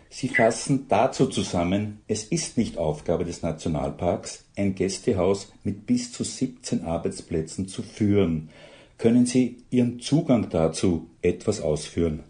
Sie 0.10 0.28
fassen 0.28 0.88
dazu 0.90 1.28
zusammen, 1.28 2.02
es 2.08 2.24
ist 2.24 2.58
nicht 2.58 2.78
Aufgabe 2.78 3.26
des 3.26 3.44
Nationalparks, 3.44 4.50
ein 4.58 4.74
Gästehaus 4.74 5.54
mit 5.64 5.86
bis 5.86 6.12
zu 6.12 6.24
17 6.24 6.84
Arbeitsplätzen 6.84 7.68
zu 7.68 7.84
führen. 7.84 8.50
Können 8.98 9.28
Sie 9.28 9.58
Ihren 9.70 10.00
Zugang 10.00 10.50
dazu 10.50 11.10
etwas 11.22 11.62
ausführen? 11.62 12.24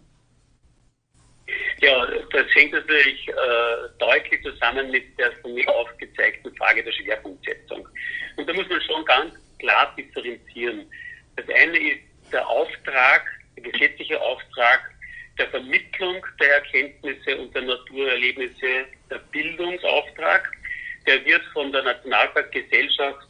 Ja, 1.80 2.06
das 2.32 2.54
hängt 2.54 2.72
natürlich 2.72 3.26
äh, 3.28 3.32
deutlich 3.98 4.42
zusammen 4.42 4.90
mit 4.90 5.18
der 5.18 5.32
von 5.40 5.54
mir 5.54 5.66
aufgezeigten 5.68 6.54
Frage 6.56 6.84
der 6.84 6.92
Schwerpunktsetzung. 6.92 7.88
Und 8.36 8.46
da 8.46 8.52
muss 8.52 8.68
man 8.68 8.80
schon 8.82 9.04
ganz 9.06 9.34
klar 9.60 9.94
differenzieren. 9.96 10.86
Das 11.36 11.46
eine 11.48 11.78
ist 11.78 12.00
der 12.32 12.46
Auftrag, 12.48 13.24
der 13.56 13.70
gesetzliche 13.70 14.20
Auftrag 14.20 14.80
der 15.38 15.48
Vermittlung 15.48 16.24
der 16.38 16.56
Erkenntnisse 16.56 17.38
und 17.38 17.54
der 17.54 17.62
Naturerlebnisse, 17.62 18.86
der 19.10 19.18
Bildungsauftrag. 19.30 20.52
Der 21.06 21.24
wird 21.24 21.42
von 21.54 21.72
der 21.72 21.82
Nationalparkgesellschaft 21.82 23.26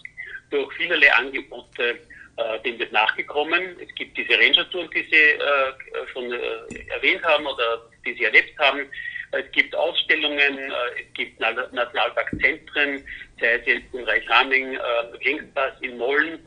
durch 0.50 0.72
vielerlei 0.74 1.12
Angebote 1.12 2.00
äh, 2.40 2.60
dem 2.60 2.78
wird 2.78 2.92
nachgekommen. 2.92 3.76
Es 3.80 3.94
gibt 3.96 4.16
diese 4.16 4.32
Ranger-Touren, 4.32 4.88
die 4.94 5.06
Sie 5.10 5.16
äh, 5.16 6.06
schon 6.12 6.32
äh, 6.32 6.90
erwähnt 6.90 7.22
haben 7.22 7.46
oder 7.46 7.82
die 8.04 8.14
Sie 8.14 8.24
erlebt 8.24 8.58
haben. 8.58 8.86
Es 9.32 9.50
gibt 9.52 9.74
Ausstellungen, 9.74 10.58
äh, 10.58 10.72
es 11.00 11.12
gibt 11.14 11.38
Nationalparkzentren, 11.40 13.04
sei 13.38 13.52
es 13.54 13.66
jetzt 13.66 13.94
in 13.94 14.04
Reichhaming, 14.04 14.74
äh, 14.74 14.78
Hengstpass 15.20 15.72
in 15.80 15.96
Mollen. 15.98 16.38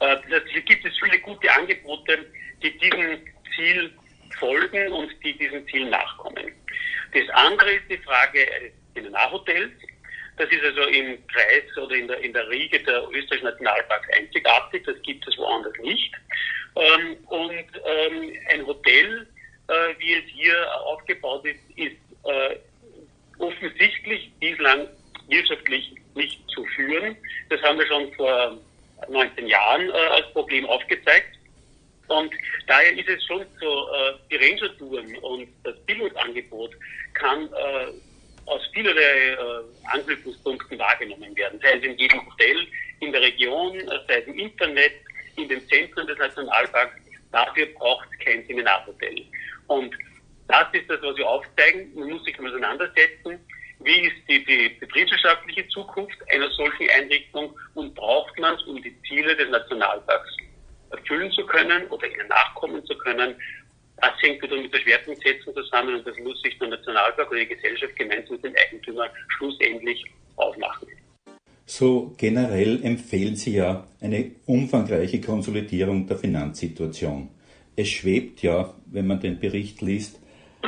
Äh, 0.00 0.16
hier 0.50 0.62
gibt 0.62 0.84
es 0.84 0.92
viele 0.98 1.18
gute 1.20 1.50
Angebote, 1.52 2.26
die 2.62 2.76
diesem 2.78 3.18
Ziel 3.54 3.92
folgen 4.38 4.92
und 4.92 5.12
die 5.22 5.36
diesem 5.38 5.66
Ziel 5.68 5.88
nachkommen. 5.88 6.52
Das 7.14 7.28
andere 7.30 7.72
ist 7.74 7.88
die 7.88 7.98
Frage 7.98 8.40
eines 8.56 8.72
Seminarhotels. 8.94 9.72
Das 10.38 10.50
ist 10.50 10.64
also 10.64 10.82
im 10.88 11.24
Kreis 11.28 11.76
oder 11.76 11.94
in 11.94 12.08
der, 12.08 12.18
in 12.20 12.32
der 12.32 12.48
Riege 12.48 12.82
der 12.82 13.06
österreichischen 13.10 13.44
Nationalparks 13.44 14.08
einzigartig. 14.18 14.82
Das 14.84 15.00
gibt 15.02 15.26
es 15.28 15.36
woanders 15.38 15.74
nicht. 15.82 16.12
Ähm, 16.74 17.16
und 17.26 17.66
ähm, 17.84 18.32
ein 18.50 18.66
Hotel, 18.66 19.28
äh, 19.68 19.72
wie 19.98 20.14
es 20.14 20.24
hier 20.32 20.80
aufgebaut 20.86 21.44
ist, 21.44 21.60
ist 21.76 21.96
äh, 22.24 22.56
offensichtlich 23.38 24.30
bislang 24.40 24.88
wirtschaftlich 25.28 25.94
nicht 26.14 26.40
zu 26.50 26.64
führen. 26.76 27.16
Das 27.48 27.60
haben 27.62 27.78
wir 27.78 27.86
schon 27.86 28.12
vor 28.14 28.58
19 29.08 29.46
Jahren 29.46 29.88
äh, 29.88 29.92
als 29.92 30.30
Problem 30.32 30.66
aufgezeigt. 30.66 31.38
Und 32.08 32.32
daher 32.66 32.92
ist 32.92 33.08
es 33.08 33.24
schon 33.24 33.44
so, 33.60 33.88
äh, 33.88 34.12
die 34.30 34.36
Ranger-Touren 34.36 35.16
und 35.18 35.48
das 35.64 35.76
Bildungsangebot 35.86 36.72
kann 37.14 37.46
äh, 37.46 37.92
aus 38.46 38.60
vielerlei 38.74 39.30
äh, 39.30 39.36
Anknüpfungspunkten 39.84 40.78
wahrgenommen 40.78 41.34
werden. 41.36 41.58
Sei 41.62 41.78
es 41.78 41.84
in 41.84 41.96
jedem 41.96 42.26
Hotel, 42.26 42.66
in 43.00 43.12
der 43.12 43.22
Region, 43.22 43.78
äh, 43.78 43.98
sei 44.08 44.20
es 44.20 44.26
im 44.26 44.38
Internet, 44.38 44.92
in 45.36 45.48
den 45.48 45.66
Zentren 45.68 46.06
des 46.06 46.18
Nationalparks. 46.18 46.96
Dafür 47.30 47.66
braucht 47.66 48.06
es 48.12 48.24
kein 48.24 48.46
Seminarhotel. 48.46 49.24
Und 49.68 49.94
das 50.48 50.66
ist 50.72 50.88
das, 50.88 51.00
was 51.02 51.16
wir 51.16 51.28
aufzeigen. 51.28 51.92
Man 51.94 52.10
muss 52.10 52.24
sich 52.24 52.38
auseinandersetzen, 52.38 53.38
wie 53.84 54.00
ist 54.06 54.16
die, 54.28 54.44
die 54.44 54.68
betriebswirtschaftliche 54.80 55.66
Zukunft 55.68 56.18
einer 56.32 56.50
solchen 56.50 56.88
Einrichtung 56.90 57.56
und 57.74 57.94
braucht 57.94 58.38
man 58.38 58.54
es, 58.54 58.62
um 58.64 58.80
die 58.82 58.94
Ziele 59.08 59.34
des 59.36 59.50
Nationalparks 59.50 60.36
erfüllen 60.90 61.30
zu 61.32 61.44
können 61.46 61.86
oder 61.88 62.06
ihnen 62.06 62.28
nachkommen 62.28 62.84
zu 62.84 62.96
können. 62.98 63.34
Das 63.96 64.12
hängt 64.20 64.42
wieder 64.42 64.56
mit 64.56 64.72
der 64.72 64.78
Schwerpunktsetzung 64.78 65.54
zusammen 65.54 65.96
und 65.96 66.06
das 66.06 66.16
muss 66.18 66.40
sich 66.42 66.58
der 66.58 66.68
Nationalpark 66.68 67.30
oder 67.30 67.40
die 67.40 67.48
Gesellschaft 67.48 67.96
gemeinsam 67.96 68.36
mit 68.36 68.44
dem 68.44 68.54
Eigentümer 68.66 69.08
schlussendlich 69.36 70.04
aufmachen. 70.36 70.88
So 71.66 72.14
generell 72.18 72.84
empfehlen 72.84 73.36
Sie 73.36 73.56
ja 73.56 73.86
eine 74.00 74.32
umfangreiche 74.46 75.20
Konsolidierung 75.20 76.06
der 76.06 76.18
Finanzsituation. 76.18 77.30
Es 77.76 77.88
schwebt 77.88 78.42
ja, 78.42 78.74
wenn 78.86 79.06
man 79.06 79.20
den 79.20 79.38
Bericht 79.38 79.80
liest, 79.80 80.21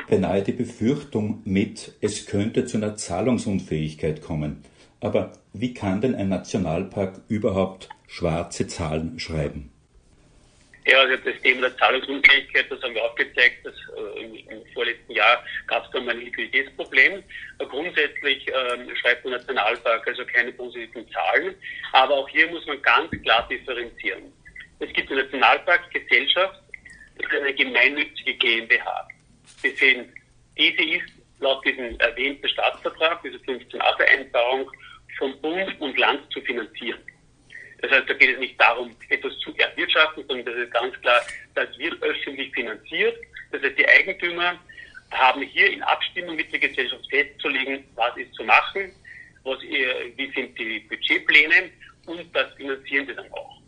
beinahe 0.08 0.42
die 0.42 0.52
Befürchtung 0.52 1.42
mit, 1.44 1.92
es 2.00 2.26
könnte 2.26 2.66
zu 2.66 2.76
einer 2.76 2.96
Zahlungsunfähigkeit 2.96 4.22
kommen. 4.22 4.64
Aber 5.00 5.32
wie 5.52 5.74
kann 5.74 6.00
denn 6.00 6.14
ein 6.14 6.28
Nationalpark 6.28 7.20
überhaupt 7.28 7.88
schwarze 8.08 8.66
Zahlen 8.66 9.18
schreiben? 9.18 9.70
Ja, 10.86 11.00
also 11.00 11.16
das 11.16 11.40
Thema 11.42 11.62
der 11.62 11.76
Zahlungsunfähigkeit, 11.78 12.66
das 12.70 12.82
haben 12.82 12.94
wir 12.94 13.04
aufgezeigt, 13.04 13.64
dass 13.64 13.74
äh, 13.96 14.22
im, 14.22 14.66
vorletzten 14.74 15.12
Jahr 15.12 15.42
gab 15.66 15.86
es 15.86 15.90
da 15.92 16.00
mal 16.00 16.10
ein 16.10 16.20
Liquiditätsproblem. 16.20 17.22
Äh, 17.58 17.66
grundsätzlich 17.66 18.46
äh, 18.48 18.96
schreibt 19.00 19.24
der 19.24 19.32
Nationalpark 19.32 20.06
also 20.06 20.26
keine 20.26 20.52
positiven 20.52 21.08
Zahlen, 21.10 21.54
aber 21.92 22.14
auch 22.14 22.28
hier 22.28 22.48
muss 22.48 22.66
man 22.66 22.82
ganz 22.82 23.10
klar 23.22 23.48
differenzieren. 23.48 24.24
Es 24.78 24.92
gibt 24.92 25.10
eine 25.10 25.22
Nationalparkgesellschaft, 25.22 26.60
das 27.16 27.32
ist 27.32 27.40
eine 27.40 27.54
gemeinnützige 27.54 28.34
GmbH. 28.34 29.08
Wir 29.64 29.74
sehen, 29.76 30.12
diese 30.58 30.82
ist 30.82 31.10
laut 31.40 31.64
diesem 31.64 31.98
erwähnten 31.98 32.46
Staatsvertrag, 32.50 33.22
dieser 33.22 33.38
15a-Vereinbarung, 33.38 34.70
vom 35.18 35.40
Bund 35.40 35.80
und 35.80 35.98
Land 35.98 36.30
zu 36.30 36.42
finanzieren. 36.42 37.00
Das 37.80 37.90
heißt, 37.90 38.10
da 38.10 38.12
geht 38.12 38.34
es 38.34 38.40
nicht 38.40 38.60
darum, 38.60 38.94
etwas 39.08 39.38
zu 39.38 39.56
erwirtschaften, 39.56 40.22
sondern 40.28 40.44
das 40.44 40.66
ist 40.66 40.70
ganz 40.70 41.00
klar, 41.00 41.18
das 41.54 41.78
wird 41.78 42.02
öffentlich 42.02 42.52
finanziert. 42.52 43.16
Das 43.52 43.62
heißt, 43.62 43.78
die 43.78 43.88
Eigentümer 43.88 44.60
haben 45.12 45.40
hier 45.40 45.72
in 45.72 45.82
Abstimmung 45.82 46.36
mit 46.36 46.52
der 46.52 46.60
Gesellschaft 46.60 47.04
festzulegen, 47.08 47.84
was 47.94 48.14
ist 48.18 48.34
zu 48.34 48.44
machen, 48.44 48.92
was, 49.44 49.62
wie 49.62 50.32
sind 50.34 50.58
die 50.58 50.80
Budgetpläne 50.80 51.70
und 52.04 52.36
das 52.36 52.52
finanzieren 52.52 53.06
sie 53.06 53.14
dann 53.14 53.32
auch. 53.32 53.63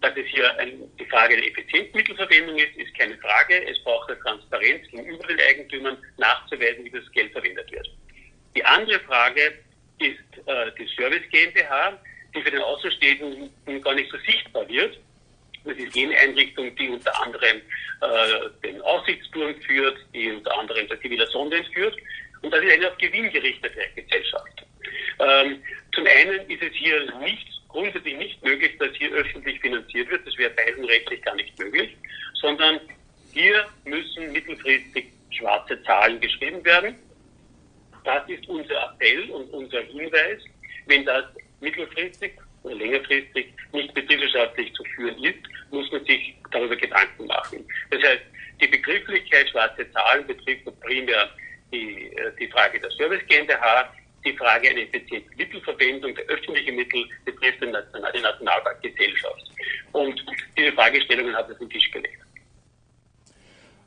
Dass 0.00 0.16
es 0.16 0.26
hier 0.26 0.54
die 0.98 1.04
Frage 1.06 1.36
der 1.36 1.48
Effizienzmittelverwendung 1.48 2.56
ist, 2.56 2.76
ist 2.76 2.96
keine 2.96 3.18
Frage. 3.18 3.68
Es 3.68 3.82
braucht 3.82 4.10
eine 4.10 4.20
Transparenz 4.20 4.88
gegenüber 4.90 5.26
den 5.26 5.40
Eigentümern 5.40 5.98
nachzuweisen, 6.18 6.84
wie 6.84 6.90
das 6.90 7.10
Geld 7.12 7.32
verwendet 7.32 7.70
wird. 7.72 7.88
Die 8.54 8.64
andere 8.64 9.00
Frage 9.00 9.58
ist 9.98 10.46
äh, 10.46 10.70
die 10.78 10.88
Service 10.96 11.28
GmbH 11.30 11.98
die 12.34 12.42
für 12.42 12.50
den 12.50 12.62
Außenstehenden 12.62 13.50
gar 13.82 13.94
nicht 13.94 14.10
so 14.10 14.18
sichtbar 14.18 14.68
wird. 14.68 14.98
Das 15.64 15.76
ist 15.76 15.94
jene 15.94 16.16
Einrichtung, 16.16 16.74
die 16.76 16.88
unter 16.88 17.22
anderem 17.22 17.58
äh, 18.00 18.66
den 18.66 18.80
Aussichtsturm 18.82 19.54
führt, 19.62 19.98
die 20.14 20.30
unter 20.30 20.56
anderem 20.58 20.86
der 20.88 21.26
Sonden 21.28 21.64
führt. 21.72 21.96
Und 22.42 22.52
das 22.52 22.62
ist 22.62 22.72
eine 22.72 22.90
auf 22.90 22.98
Gewinn 22.98 23.30
gerichtete 23.30 23.80
Gesellschaft. 23.96 24.64
Ähm, 25.18 25.62
zum 25.94 26.06
einen 26.06 26.48
ist 26.48 26.62
es 26.62 26.72
hier 26.74 27.12
nicht, 27.20 27.57
grundsätzlich 27.68 28.16
nicht 28.16 28.42
möglich, 28.44 28.76
dass 28.78 28.94
hier 28.96 29.12
öffentlich 29.12 29.60
finanziert 29.60 30.10
wird. 30.10 30.26
Das 30.26 30.36
wäre 30.36 30.50
beiden 30.50 30.84
rechtlich 30.84 31.22
gar 31.22 31.34
nicht 31.36 31.58
möglich. 31.58 31.96
Sondern 32.40 32.80
hier 33.32 33.66
müssen 33.84 34.32
mittelfristig 34.32 35.06
schwarze 35.30 35.80
Zahlen 35.84 36.20
geschrieben 36.20 36.64
werden. 36.64 36.96
Das 38.04 38.28
ist 38.28 38.48
unser 38.48 38.92
Appell 38.92 39.30
und 39.30 39.50
unser 39.52 39.82
Hinweis. 39.82 40.42
Wenn 40.86 41.04
das 41.04 41.24
mittelfristig 41.60 42.32
oder 42.62 42.74
längerfristig 42.74 43.52
nicht 43.72 43.92
betriebswirtschaftlich 43.94 44.72
zu 44.72 44.82
führen 44.96 45.22
ist, 45.22 45.38
muss 45.70 45.90
man 45.92 46.04
sich 46.04 46.34
darüber 46.50 46.76
Gedanken 46.76 47.26
machen. 47.26 47.64
Das 47.90 48.02
heißt, 48.02 48.22
die 48.60 48.66
Begrifflichkeit 48.66 49.48
schwarze 49.50 49.90
Zahlen 49.92 50.26
betrifft 50.26 50.64
primär 50.80 51.30
die, 51.72 52.06
äh, 52.16 52.32
die 52.38 52.48
Frage 52.48 52.80
der 52.80 52.90
Service 52.92 53.24
GmbH, 53.28 53.92
die 54.28 54.36
Frage 54.36 54.70
einer 54.70 54.80
effizienten 54.80 55.36
Mittelverwendung 55.36 56.14
der 56.14 56.24
öffentlichen 56.24 56.76
Mittel 56.76 57.04
betrifft 57.24 57.62
die, 57.62 57.66
National 57.66 58.12
die 58.12 58.20
Nationalbankgesellschaft. 58.20 59.50
Und 59.92 60.24
diese 60.56 60.72
Fragestellungen 60.72 61.34
hat 61.34 61.46
es 61.46 61.52
auf 61.52 61.58
den 61.58 61.70
Tisch 61.70 61.90
gelegt. 61.90 62.18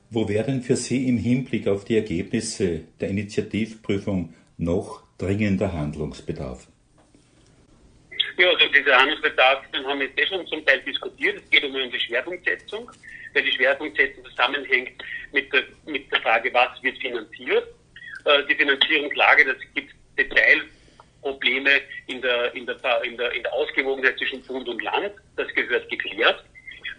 Wo 0.10 0.28
wäre 0.28 0.46
denn 0.46 0.62
für 0.62 0.76
Sie 0.76 1.08
im 1.08 1.18
Hinblick 1.18 1.68
auf 1.68 1.86
die 1.86 1.96
Ergebnisse 1.96 2.84
der 3.00 3.10
Initiativprüfung 3.10 4.34
noch 4.58 5.04
dringender 5.18 5.72
Handlungsbedarf? 5.72 6.68
Ja, 8.38 8.50
also 8.50 8.68
dieser 8.74 8.98
Handlungsbedarf, 8.98 9.64
den 9.72 9.86
haben 9.86 10.00
wir 10.00 10.08
jetzt 10.08 10.20
eh 10.20 10.28
schon 10.28 10.46
zum 10.48 10.66
Teil 10.66 10.82
diskutiert. 10.82 11.42
Es 11.44 11.50
geht 11.50 11.64
um 11.64 11.74
die 11.74 12.00
Schwerpunktsetzung, 12.00 12.92
weil 13.34 13.44
die 13.44 13.52
Schwerpunktsetzung 13.52 14.26
zusammenhängt 14.26 14.92
mit 15.32 15.52
der, 15.54 15.64
mit 15.86 16.12
der 16.12 16.20
Frage, 16.22 16.54
was 16.54 16.82
wird 16.84 16.98
finanziert. 16.98 17.68
Äh, 18.26 18.44
die 18.50 18.56
Finanzierungslage, 18.56 19.46
das 19.46 19.58
gibt 19.74 19.94
Detailprobleme 20.24 21.82
in 22.08 22.22
der, 22.22 22.54
in, 22.54 22.66
der, 22.66 23.04
in, 23.04 23.18
der, 23.18 23.32
in 23.32 23.44
der 23.44 23.54
Ausgewogenheit 23.54 24.18
zwischen 24.18 24.42
Bund 24.44 24.68
und 24.68 24.82
Land. 24.82 25.12
Das 25.36 25.48
gehört 25.54 25.90
geklärt. 25.90 26.44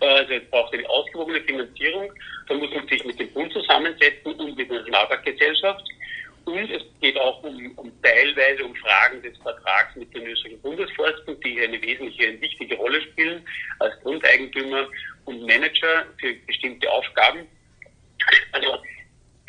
Äh, 0.01 0.07
also 0.07 0.33
es 0.33 0.51
braucht 0.51 0.75
eine 0.75 0.89
ausgewogene 0.89 1.41
Finanzierung. 1.43 2.13
Da 2.49 2.55
muss 2.55 2.73
man 2.75 2.87
sich 2.89 3.05
mit 3.05 3.19
dem 3.19 3.33
Bund 3.33 3.53
zusammensetzen 3.53 4.33
und 4.35 4.57
mit 4.57 4.71
der 4.71 4.79
Nationalbankgesellschaft. 4.79 5.85
Und 6.45 6.71
es 6.71 6.83
geht 7.01 7.17
auch 7.19 7.43
um, 7.45 7.73
um 7.77 7.93
teilweise 8.03 8.65
um 8.65 8.75
Fragen 8.75 9.23
des 9.23 9.37
Vertrags 9.39 9.95
mit 9.95 10.13
den 10.13 10.27
österreichischen 10.27 10.61
Bundesforsten, 10.63 11.41
die 11.41 11.61
eine 11.61 11.81
wesentliche, 11.81 12.29
eine 12.29 12.41
wichtige 12.41 12.77
Rolle 12.77 13.01
spielen 13.03 13.47
als 13.79 13.95
Grundeigentümer 14.03 14.89
und 15.27 15.47
Manager 15.47 16.05
für 16.21 16.35
bestimmte 16.47 16.91
Aufgaben. 16.91 17.47
Also 18.51 18.79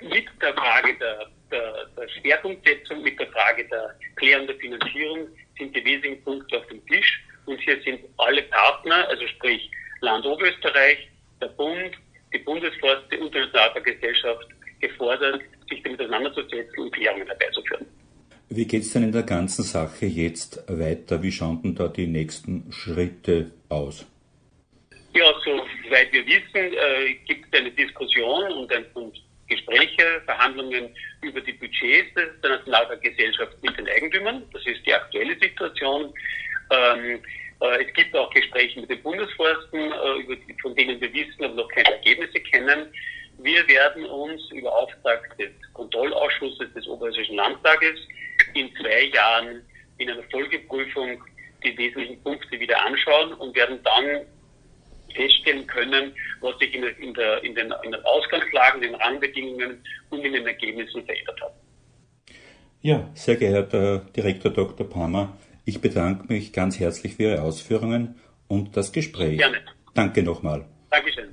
mit 0.01 0.25
der 0.39 0.53
Frage 0.53 0.95
der, 0.99 1.27
der, 1.53 1.85
der 1.95 2.07
Schwerpunktsetzung, 2.09 3.01
mit 3.03 3.19
der 3.19 3.27
Frage 3.27 3.65
der 3.69 3.95
Klärung 4.15 4.47
der 4.47 4.55
Finanzierung 4.57 5.27
sind 5.57 5.75
die 5.75 5.85
wesentlichen 5.85 6.23
Punkte 6.23 6.57
auf 6.57 6.67
dem 6.67 6.85
Tisch. 6.87 7.23
Und 7.45 7.59
hier 7.61 7.79
sind 7.83 7.99
alle 8.17 8.41
Partner, 8.43 9.07
also 9.09 9.27
sprich 9.27 9.69
Land 10.01 10.25
Oberösterreich, 10.25 11.09
der 11.41 11.47
Bund, 11.47 11.91
die 12.33 12.39
Bundesforste 12.39 13.19
und 13.19 13.33
die 13.33 13.39
Nationalparkgesellschaft 13.39 14.47
gefordert, 14.79 15.41
sich 15.69 15.81
damit 15.83 16.01
auseinanderzusetzen 16.01 16.79
und 16.79 16.91
Klärungen 16.91 17.27
herbeizuführen. 17.27 17.85
Wie 18.49 18.65
geht 18.65 18.83
es 18.83 18.93
denn 18.93 19.03
in 19.03 19.11
der 19.11 19.23
ganzen 19.23 19.63
Sache 19.63 20.05
jetzt 20.05 20.63
weiter? 20.67 21.21
Wie 21.23 21.31
schauen 21.31 21.61
denn 21.63 21.75
da 21.75 21.87
die 21.87 22.07
nächsten 22.07 22.71
Schritte 22.71 23.51
aus? 23.69 24.05
Ja, 25.15 25.25
soweit 25.43 26.11
wir 26.11 26.25
wissen, 26.25 26.73
äh, 26.73 27.13
gibt 27.25 27.45
es 27.51 27.59
eine 27.59 27.71
Diskussion 27.71 28.51
und, 28.53 28.71
ein, 28.73 28.85
und 28.93 29.13
Gespräche, 29.55 30.21
Verhandlungen 30.25 30.95
über 31.21 31.41
die 31.41 31.53
Budgets 31.53 32.13
der 32.15 32.49
Nationalparkgesellschaft 32.49 33.61
mit 33.61 33.77
den 33.77 33.87
Eigentümern. 33.87 34.43
Das 34.51 34.65
ist 34.65 34.85
die 34.85 34.93
aktuelle 34.93 35.37
Situation. 35.39 36.13
Ähm, 36.71 37.21
äh, 37.61 37.85
es 37.85 37.93
gibt 37.93 38.15
auch 38.15 38.29
Gespräche 38.31 38.79
mit 38.79 38.89
den 38.89 39.01
Bundesforsten, 39.01 39.79
äh, 39.79 40.21
über, 40.21 40.35
von 40.61 40.75
denen 40.75 40.99
wir 40.99 41.13
wissen, 41.13 41.43
aber 41.43 41.55
noch 41.55 41.69
keine 41.69 41.91
Ergebnisse 41.91 42.39
kennen. 42.39 42.87
Wir 43.39 43.67
werden 43.67 44.05
uns 44.05 44.41
über 44.51 44.73
Auftrag 44.75 45.37
des 45.37 45.51
Kontrollausschusses 45.73 46.73
des 46.73 46.87
Oberösterreichischen 46.87 47.37
Landtages 47.37 47.99
in 48.53 48.73
zwei 48.75 49.03
Jahren 49.13 49.61
in 49.97 50.09
einer 50.09 50.23
Folgeprüfung 50.23 51.23
die 51.63 51.77
wesentlichen 51.77 52.21
Punkte 52.23 52.59
wieder 52.59 52.79
anschauen 52.85 53.33
und 53.33 53.55
werden 53.55 53.79
dann 53.83 54.25
feststellen 55.13 55.65
können, 55.67 56.13
was 56.41 56.57
sich 56.59 56.73
in, 56.73 56.83
in, 56.83 57.13
der, 57.13 57.43
in, 57.43 57.55
den, 57.55 57.73
in 57.83 57.91
den 57.91 58.03
Ausgangslagen, 58.03 58.81
den 58.81 58.95
Rahmenbedingungen 58.95 59.83
und 60.09 60.25
in 60.25 60.33
den 60.33 60.45
Ergebnissen 60.45 61.05
verändert 61.05 61.41
hat. 61.41 61.53
Ja, 62.81 63.09
sehr 63.13 63.37
geehrter 63.37 63.99
Direktor 64.15 64.51
Dr. 64.51 64.89
Palmer, 64.89 65.37
ich 65.65 65.79
bedanke 65.79 66.31
mich 66.31 66.51
ganz 66.51 66.79
herzlich 66.79 67.15
für 67.15 67.23
Ihre 67.23 67.41
Ausführungen 67.41 68.19
und 68.47 68.75
das 68.75 68.91
Gespräch. 68.91 69.37
Gerne. 69.37 69.61
Danke 69.93 70.21
nochmal. 70.23 70.65
Dankeschön. 70.89 71.29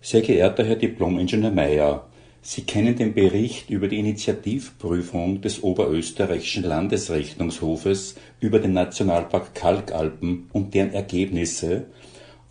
Sehr 0.00 0.22
geehrter 0.22 0.64
Herr 0.64 0.76
Diplom-Ingenieur 0.76 1.50
Meyer, 1.50 2.10
Sie 2.42 2.62
kennen 2.62 2.96
den 2.96 3.12
Bericht 3.12 3.68
über 3.68 3.86
die 3.86 3.98
Initiativprüfung 3.98 5.42
des 5.42 5.62
Oberösterreichischen 5.62 6.64
Landesrechnungshofes 6.64 8.16
über 8.40 8.58
den 8.60 8.72
Nationalpark 8.72 9.54
Kalkalpen 9.54 10.48
und 10.52 10.72
deren 10.72 10.94
Ergebnisse 10.94 11.86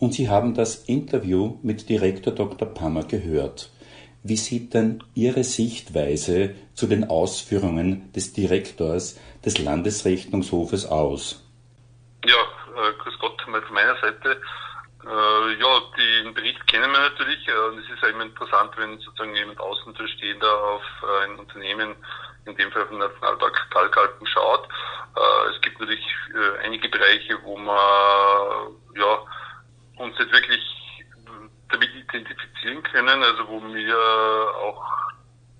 und 0.00 0.14
Sie 0.14 0.28
haben 0.28 0.54
das 0.54 0.76
Interview 0.88 1.58
mit 1.62 1.88
Direktor 1.88 2.34
Dr. 2.34 2.66
Pammer 2.66 3.04
gehört. 3.04 3.70
Wie 4.22 4.36
sieht 4.36 4.74
denn 4.74 5.04
Ihre 5.14 5.44
Sichtweise 5.44 6.54
zu 6.74 6.86
den 6.86 7.08
Ausführungen 7.08 8.10
des 8.12 8.32
Direktors 8.32 9.20
des 9.44 9.58
Landesrechnungshofes 9.58 10.86
aus? 10.86 11.46
Ja, 12.24 12.34
äh, 12.34 12.92
grüß 12.98 13.18
Gott 13.18 13.46
mal 13.48 13.62
von 13.62 13.74
meiner 13.74 13.96
Seite. 14.00 14.40
Äh, 15.04 15.60
ja, 15.60 15.80
den 15.96 16.34
Bericht 16.34 16.66
kennen 16.66 16.90
wir 16.90 17.00
natürlich. 17.00 17.48
Äh, 17.48 17.68
und 17.68 17.78
es 17.78 17.88
ist 17.88 18.02
ja 18.02 18.08
immer 18.08 18.24
interessant, 18.24 18.72
wenn 18.76 18.98
sozusagen 18.98 19.34
jemand 19.34 19.60
Außenstehender 19.60 20.64
auf 20.64 20.82
äh, 21.02 21.24
ein 21.24 21.38
Unternehmen, 21.38 21.94
in 22.44 22.56
dem 22.56 22.70
Fall 22.72 22.82
auf 22.82 22.88
den 22.88 22.98
Nationalpark 22.98 23.70
Kalkalpen 23.70 24.26
schaut. 24.26 24.68
Äh, 25.16 25.54
es 25.54 25.60
gibt 25.62 25.80
natürlich 25.80 26.04
äh, 26.34 26.64
einige 26.64 26.88
Bereiche, 26.90 27.38
wo 27.42 27.56
man 27.56 28.76
ja, 28.96 29.24
uns 30.00 30.18
nicht 30.18 30.32
wirklich 30.32 30.60
damit 31.68 31.90
identifizieren 31.94 32.82
können, 32.82 33.22
also 33.22 33.46
wo 33.48 33.62
wir 33.62 33.96
auch 34.64 34.82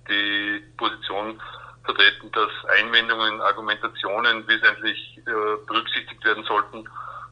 die 0.08 0.62
Position 0.76 1.40
vertreten, 1.84 2.30
dass 2.32 2.50
Einwendungen, 2.78 3.40
Argumentationen 3.40 4.46
wesentlich 4.48 5.18
äh, 5.18 5.66
berücksichtigt 5.66 6.24
werden 6.24 6.44
sollten 6.44 6.84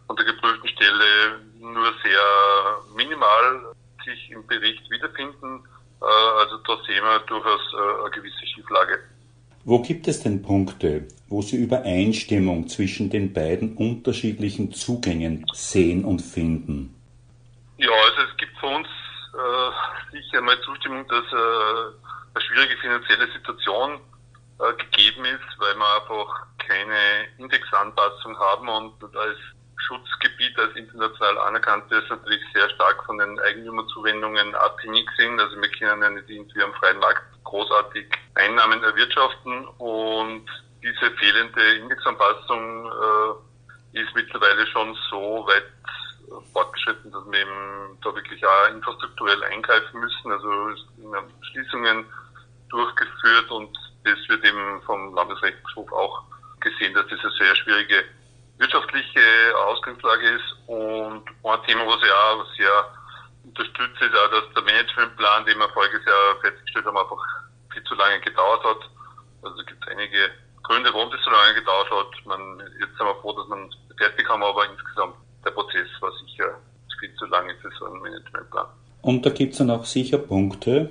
von 0.07 0.17
der 0.17 0.25
geprüften 0.25 0.69
Stelle 0.69 1.41
nur 1.59 1.93
sehr 2.03 2.97
minimal 2.97 3.75
sich 4.05 4.31
im 4.31 4.47
Bericht 4.47 4.89
wiederfinden. 4.91 5.65
Äh, 6.01 6.05
also 6.05 6.57
da 6.67 6.77
sehen 6.87 7.05
wir 7.05 7.19
durchaus 7.27 7.61
äh, 7.75 8.01
eine 8.01 8.11
gewisse 8.11 8.47
Schieflage. 8.47 8.99
Wo 9.65 9.83
gibt 9.83 10.09
es 10.09 10.23
denn 10.23 10.41
Punkte, 10.41 11.07
wo 11.29 11.43
Sie 11.43 11.57
Übereinstimmung 11.57 12.69
zwischen 12.69 13.11
den 13.11 13.35
beiden 13.35 13.77
unterschiedlichen 13.77 14.73
Zugängen 14.73 15.45
sehen 15.53 16.05
und 16.05 16.21
finden? 16.23 16.98
Ja, 17.79 17.93
also 17.93 18.23
es 18.29 18.37
gibt 18.37 18.59
für 18.59 18.67
uns 18.67 18.89
äh, 19.35 20.17
sicher 20.17 20.41
mal 20.41 20.61
Zustimmung, 20.63 21.07
dass 21.07 21.25
äh, 21.33 21.95
eine 22.35 22.45
schwierige 22.45 22.77
finanzielle 22.79 23.31
Situation 23.33 24.01
äh, 24.59 24.73
gegeben 24.75 25.25
ist, 25.25 25.59
weil 25.59 25.77
wir 25.77 25.95
einfach 25.95 26.47
keine 26.59 27.29
Indexanpassung 27.39 28.37
haben 28.37 28.69
und 28.69 29.17
als 29.17 29.39
Schutzgebiet 29.87 30.59
als 30.59 30.75
international 30.75 31.39
anerkanntes 31.39 32.03
natürlich 32.11 32.43
sehr 32.53 32.69
stark 32.71 33.05
von 33.05 33.17
den 33.19 33.39
Eigentümerzuwendungen 33.39 34.57
abhängig 34.57 35.09
sind. 35.17 35.41
Also 35.41 35.55
wir 35.61 35.71
können 35.71 36.03
ja 36.03 36.11
nicht 36.11 36.29
irgendwie 36.29 36.63
am 36.65 36.75
freien 36.75 36.99
Markt 36.99 37.23
großartig 37.45 38.07
Einnahmen 38.35 38.83
erwirtschaften 38.83 39.69
und 39.79 40.47
diese 40.83 41.13
fehlende 41.13 41.77
Indexanpassung 41.77 42.87
äh, 42.87 44.01
ist 44.01 44.13
mittlerweile 44.17 44.67
schon 44.67 44.97
so 45.11 45.47
weit 45.47 45.65
eben 47.35 47.99
da 48.03 48.15
wirklich 48.15 48.45
auch 48.45 48.69
infrastrukturell 48.71 49.43
eingreifen 49.45 50.01
müssen. 50.01 50.33
Also 50.33 50.75
Schließungen 51.51 52.07
durchgeführt 52.69 53.51
und 53.51 53.77
das 54.05 54.19
wird 54.29 54.45
eben 54.45 54.83
vom 54.83 55.15
Landesrechnungshof 55.15 55.93
auch 55.93 56.23
gesehen, 56.61 56.95
dass 56.95 57.07
das 57.09 57.21
eine 57.21 57.33
sehr 57.33 57.57
schwierige 57.57 58.05
wirtschaftliche 58.59 59.21
Ausgangslage 59.67 60.31
ist. 60.31 60.57
Und 60.67 61.25
ein 61.29 61.63
Thema, 61.67 61.87
was 61.87 62.03
ich 62.03 62.13
auch 62.13 62.47
sehr 62.57 62.95
unterstütze, 63.45 64.05
ist 64.05 64.17
auch, 64.17 64.31
dass 64.31 64.55
der 64.55 64.63
Managementplan, 64.63 65.47
den 65.47 65.59
wir 65.59 65.69
voriges 65.71 66.05
Jahr 66.05 66.37
festgestellt 66.41 66.87
haben, 66.87 66.99
einfach 66.99 67.25
viel 67.73 67.83
zu 67.85 67.95
lange 67.95 68.21
gedauert 68.21 68.65
hat. 68.65 68.91
Also 69.43 69.65
gibt 69.65 69.83
es 69.83 69.89
einige 69.89 70.31
Gründe, 70.65 70.93
warum 70.93 71.11
das 71.11 71.23
so 71.25 71.31
lange 71.31 71.55
gedauert 71.55 71.91
hat. 71.91 72.27
Man, 72.27 72.61
jetzt 72.81 72.97
sind 72.97 73.07
wir 73.07 73.15
froh, 73.21 73.33
dass 73.33 73.49
man 73.49 73.71
fertig 73.97 74.29
haben, 74.29 74.43
aber 74.43 74.67
insgesamt 74.67 75.15
der 75.45 75.51
Prozess 75.53 75.89
war 76.01 76.13
sicher 76.13 76.59
viel 76.99 77.15
zu 77.17 77.27
lange 77.27 77.55
für 77.61 77.71
so 77.79 77.87
einen 77.87 78.01
Managementplan. 78.01 78.67
Und 79.03 79.25
da 79.25 79.31
gibt 79.31 79.53
es 79.53 79.59
dann 79.59 79.71
auch 79.71 79.85
sicher 79.85 80.19
Punkte, 80.19 80.91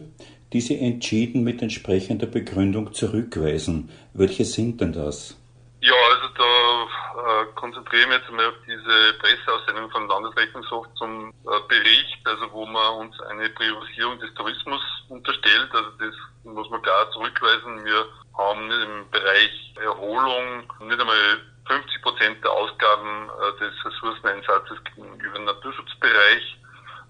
die 0.53 0.61
Sie 0.61 0.79
entschieden 0.79 1.43
mit 1.43 1.61
entsprechender 1.61 2.25
Begründung 2.25 2.93
zurückweisen. 2.93 3.89
Welche 4.13 4.45
sind 4.45 4.79
denn 4.81 4.93
das? 4.93 5.35
Ja, 5.81 5.93
also 6.09 6.27
da 6.35 7.41
äh, 7.41 7.45
konzentrieren 7.55 8.09
wir 8.09 8.17
jetzt 8.17 8.31
mal 8.31 8.47
auf 8.47 8.55
diese 8.65 9.13
Presseaussendung 9.19 9.91
vom 9.91 10.07
Landesrechnungshof 10.07 10.87
zum 10.95 11.29
äh, 11.29 11.59
Bericht, 11.67 12.17
also 12.25 12.51
wo 12.51 12.65
man 12.65 13.07
uns 13.07 13.19
eine 13.21 13.49
Priorisierung 13.49 14.19
des 14.19 14.33
Tourismus 14.33 14.81
unterstellt. 15.09 15.69
Also 15.73 15.89
das 15.99 16.15
muss 16.43 16.69
man 16.69 16.81
klar 16.81 17.11
zurückweisen. 17.11 17.85
Wir 17.85 18.05
haben 18.37 18.71
im 18.71 19.09
Bereich 19.11 19.73
Erholung 19.83 20.63
nicht 20.79 20.99
einmal 20.99 21.41
50 21.67 22.01
Prozent 22.01 22.43
der 22.43 22.51
Ausgaben 22.51 23.29
äh, 23.29 23.59
des 23.59 23.85
Ressourceneinsatzes 23.85 24.83
gegenüber 24.83 25.39
Naturschutzbereich. 25.39 26.57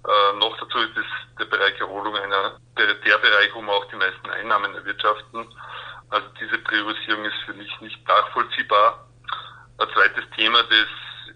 Äh, 0.06 0.38
noch 0.38 0.58
dazu 0.58 0.78
ist 0.80 0.98
es 0.98 1.06
der 1.40 1.46
Bereich 1.46 1.80
Erholung 1.80 2.16
einer, 2.16 2.60
der, 2.78 2.94
der 2.94 3.18
Bereich, 3.18 3.54
wo 3.54 3.62
wir 3.62 3.74
auch 3.74 3.86
die 3.86 3.96
meisten 3.96 4.30
Einnahmen 4.30 4.74
erwirtschaften. 4.76 5.48
Also 6.10 6.28
diese 6.40 6.58
Priorisierung 6.60 7.26
ist 7.26 7.38
für 7.46 7.54
mich 7.54 7.70
nicht 7.82 8.08
nachvollziehbar. 8.08 9.08
Ein 9.78 9.88
zweites 9.94 10.24
Thema, 10.36 10.64
das 10.64 10.88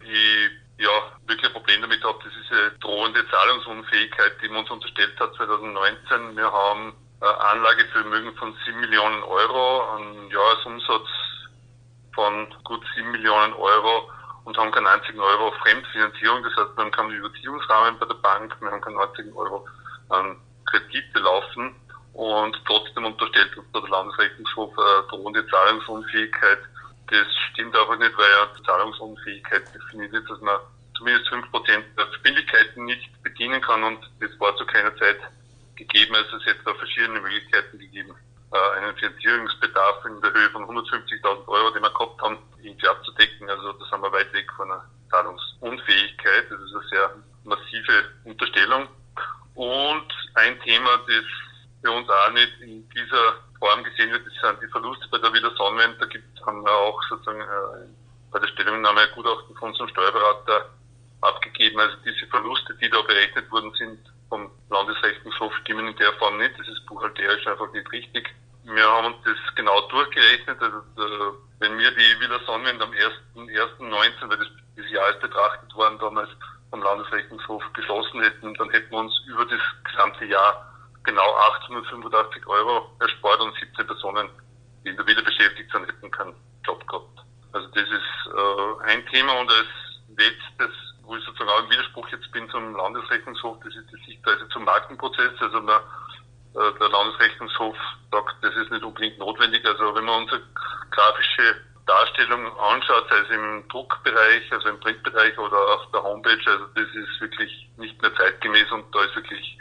ich 0.04 0.52
ja 0.78 0.90
wirklich 1.28 1.46
ein 1.46 1.54
Problem 1.54 1.82
damit 1.82 2.04
habe, 2.04 2.18
das 2.24 2.34
ist 2.34 2.50
diese 2.50 2.72
drohende 2.80 3.28
Zahlungsunfähigkeit, 3.30 4.34
die 4.42 4.50
man 4.50 4.60
uns 4.60 4.72
unterstellt 4.72 5.20
hat 5.20 5.36
2019. 5.36 6.38
Wir 6.38 6.52
haben 6.52 6.96
Anlagevermögen 7.20 8.36
von 8.36 8.56
7 8.66 8.80
Millionen 8.80 9.22
Euro, 9.24 9.96
einen 9.96 10.32
Jahresumsatz 10.32 11.08
von 12.14 12.48
gut 12.64 12.84
7 12.96 13.12
Millionen 13.12 13.54
Euro 13.54 14.10
und 14.46 14.58
haben 14.58 14.72
keinen 14.72 14.88
einzigen 14.88 15.20
Euro 15.20 15.52
Fremdfinanzierung. 15.64 16.44
Das 16.44 16.56
heißt, 16.56 16.76
wir 16.76 16.84
haben 16.84 16.92
keinen 16.92 17.12
Überziehungsrahmen 17.12 18.00
bei 18.00 18.06
der 18.06 18.16
Bank, 18.16 18.56
wir 18.60 18.72
haben 18.72 18.82
keinen 18.82 19.00
einzigen 19.00 19.34
Euro 19.34 19.68
an 20.10 20.38
Kredite 20.66 21.20
laufen 21.20 21.76
und 22.14 22.60
trotzdem 22.66 23.06
unterstellt 23.06 23.56
uns 23.58 23.72
der 23.72 23.82
Landesrechnungshof 23.82 24.78
eine 24.78 25.08
drohende 25.08 25.48
Zahlungsunfähigkeit. 25.48 26.60
Das 27.08 27.28
stimmt 27.52 27.76
einfach 27.76 27.98
nicht, 27.98 28.18
weil 28.18 28.30
ja 28.30 28.64
Zahlungsunfähigkeit 28.66 29.64
definiert 29.74 30.14
ist, 30.14 30.30
dass 30.30 30.42
man 30.42 30.60
zumindest 30.98 31.30
5% 31.30 31.84
der 31.98 32.08
Verbindlichkeiten 32.08 32.86
nicht 32.86 33.24
bedienen 33.24 33.62
kann 33.62 33.84
und 33.84 34.00
das 34.20 34.32
war 34.40 34.56
zu 34.58 34.66
keiner 34.66 34.96
Zeit 34.98 35.18
gegeben. 35.76 36.16
Also 36.16 36.38
es 36.38 36.46
hätte 36.46 36.64
da 36.66 36.74
verschiedene 36.74 37.20
Möglichkeiten 37.20 37.80
gegeben, 37.80 38.16
äh, 38.52 38.78
einen 38.78 38.96
Finanzierungsbedarf 38.98 40.06
in 40.06 40.22
der 40.22 40.34
Höhe 40.34 40.50
von 40.50 40.64
150.000 40.64 41.48
Euro, 41.48 41.72
den 41.72 41.84
wir 41.84 41.90
gehabt 41.90 42.22
haben, 42.22 42.38
irgendwie 42.62 42.88
abzudecken. 42.88 43.50
Also 43.50 43.74
da 43.74 43.86
sind 43.86 44.02
wir 44.02 44.12
weit 44.12 44.34
weg 44.34 44.52
von 44.56 44.72
einer 44.72 44.86
Zahlungsunfähigkeit. 45.10 46.50
Das 46.50 46.60
ist 46.60 46.76
eine 46.76 46.88
sehr 46.90 47.16
massive 47.44 48.06
Unterstellung. 48.26 48.88
Und 49.56 50.08
ein 50.36 50.60
Thema, 50.62 50.98
das 51.08 51.26
für 51.82 51.92
uns 51.92 52.10
auch 52.10 52.32
nicht 52.32 52.60
in 52.62 52.88
dieser 52.90 53.36
Form 53.60 53.84
gesehen 53.84 54.12
wird, 54.12 54.26
das 54.26 54.34
sind 54.42 54.62
die 54.62 54.72
Verluste 54.72 55.08
bei 55.10 55.18
der 55.18 55.34
Wieler 55.34 55.52
Sonnenwend. 55.56 56.02
Da 56.02 56.06
gibt, 56.06 56.46
haben 56.46 56.64
wir 56.64 56.72
auch 56.72 57.02
sozusagen 57.10 57.42
äh, 57.42 57.88
bei 58.32 58.40
der 58.40 58.48
Stellungnahme 58.48 59.02
ein 59.02 59.12
Gutachten 59.16 59.56
von 59.56 59.70
unserem 59.70 59.90
Steuerberater 59.90 60.70
abgegeben. 61.22 61.80
Also 61.80 61.96
diese 62.06 62.28
Verluste, 62.28 62.76
die 62.76 62.90
da 62.90 63.02
berechnet 63.02 63.52
worden 63.52 63.74
sind 63.78 64.00
vom 64.30 64.50
Landesrechnungshof, 64.70 65.54
stimmen 65.62 65.88
in 65.88 65.96
der 65.98 66.14
Form 66.14 66.38
nicht. 66.38 66.58
Das 66.58 66.68
ist 66.68 66.86
buchhalterisch 66.86 67.46
einfach 67.48 67.72
nicht 67.74 67.92
richtig. 67.92 68.30
Wir 68.64 68.88
haben 68.88 69.14
uns 69.14 69.18
das 69.26 69.56
genau 69.56 69.82
durchgerechnet. 69.88 70.62
Also, 70.62 70.78
äh, 70.78 71.34
wenn 71.60 71.78
wir 71.78 71.92
die 71.92 72.20
Villa 72.20 72.40
Sonnenwend 72.46 72.82
am 72.82 72.92
1.1.19, 72.92 74.30
weil 74.30 74.38
das, 74.38 74.48
dieses 74.78 74.92
Jahr 74.92 75.10
ist 75.10 75.22
betrachtet 75.22 75.74
worden, 75.76 75.98
damals 76.00 76.30
vom 76.70 76.82
Landesrechnungshof 76.82 77.64
geschlossen 77.74 78.22
hätten, 78.22 78.54
dann 78.56 78.70
hätten 78.70 78.92
wir 78.92 79.00
uns 79.00 79.14
über 79.28 79.46
das 79.46 79.60
gesamte 79.84 80.26
Jahr 80.26 80.68
genau 81.04 81.36
885 81.60 82.48
Euro 82.48 82.90
erspart 83.00 83.42
und 83.42 83.54
17 83.56 83.86
Personen, 83.88 84.30
die 84.84 84.90
in 84.90 84.98
der 84.98 85.06
Villa 85.06 85.22
beschäftigt 85.22 85.72
sind, 85.72 85.88
hätten 85.88 86.12
keinen 86.12 86.36
Job 86.66 86.86
gehabt. 86.88 87.20
Also 87.54 87.68
das 87.70 87.84
ist 87.84 88.34
äh, 88.34 88.92
ein 88.92 89.06
Thema 89.08 89.34
und 89.40 89.52
als 89.52 89.68
letztes, 90.18 90.72
wo 91.04 91.16
ich 91.16 91.26
sozusagen 91.26 91.50
auch 91.50 91.64
im 91.64 91.70
Widerspruch 91.72 92.08
jetzt 92.10 92.32
bin 92.32 92.50
zum 92.50 92.76
Landesrechnungshof, 92.76 93.58
das 93.64 93.76
ist 93.76 93.90
die 93.92 94.12
Sichtweise 94.12 94.48
zum 94.50 94.64
Markenprozess. 94.64 95.34
Also 95.40 95.62
man, 95.62 95.82
der 96.54 96.90
Landesrechnungshof 96.90 97.76
sagt, 98.12 98.36
das 98.42 98.56
ist 98.56 98.72
nicht 98.72 98.84
unbedingt 98.84 99.18
notwendig. 99.20 99.66
Also 99.66 99.96
wenn 99.96 100.06
man 100.06 100.24
unsere 100.24 100.42
grafische 100.92 101.56
Darstellung 101.86 102.46
anschaut, 102.58 103.06
sei 103.10 103.20
es 103.20 103.30
im 103.36 103.68
Druckbereich, 103.70 104.52
also 104.52 104.70
im 104.70 104.80
Printbereich 104.80 105.38
oder 105.38 105.58
auf 105.76 105.92
der 105.92 106.04
Homepage, 106.04 106.40
also 106.46 106.66
das 106.76 106.88
ist 106.94 107.22
wirklich 107.22 107.70
nicht 107.78 108.02
mehr 108.02 108.14
zeitgemäß 108.16 108.72
und 108.72 108.86
da 108.94 109.04
ist 109.04 109.16
wirklich 109.16 109.58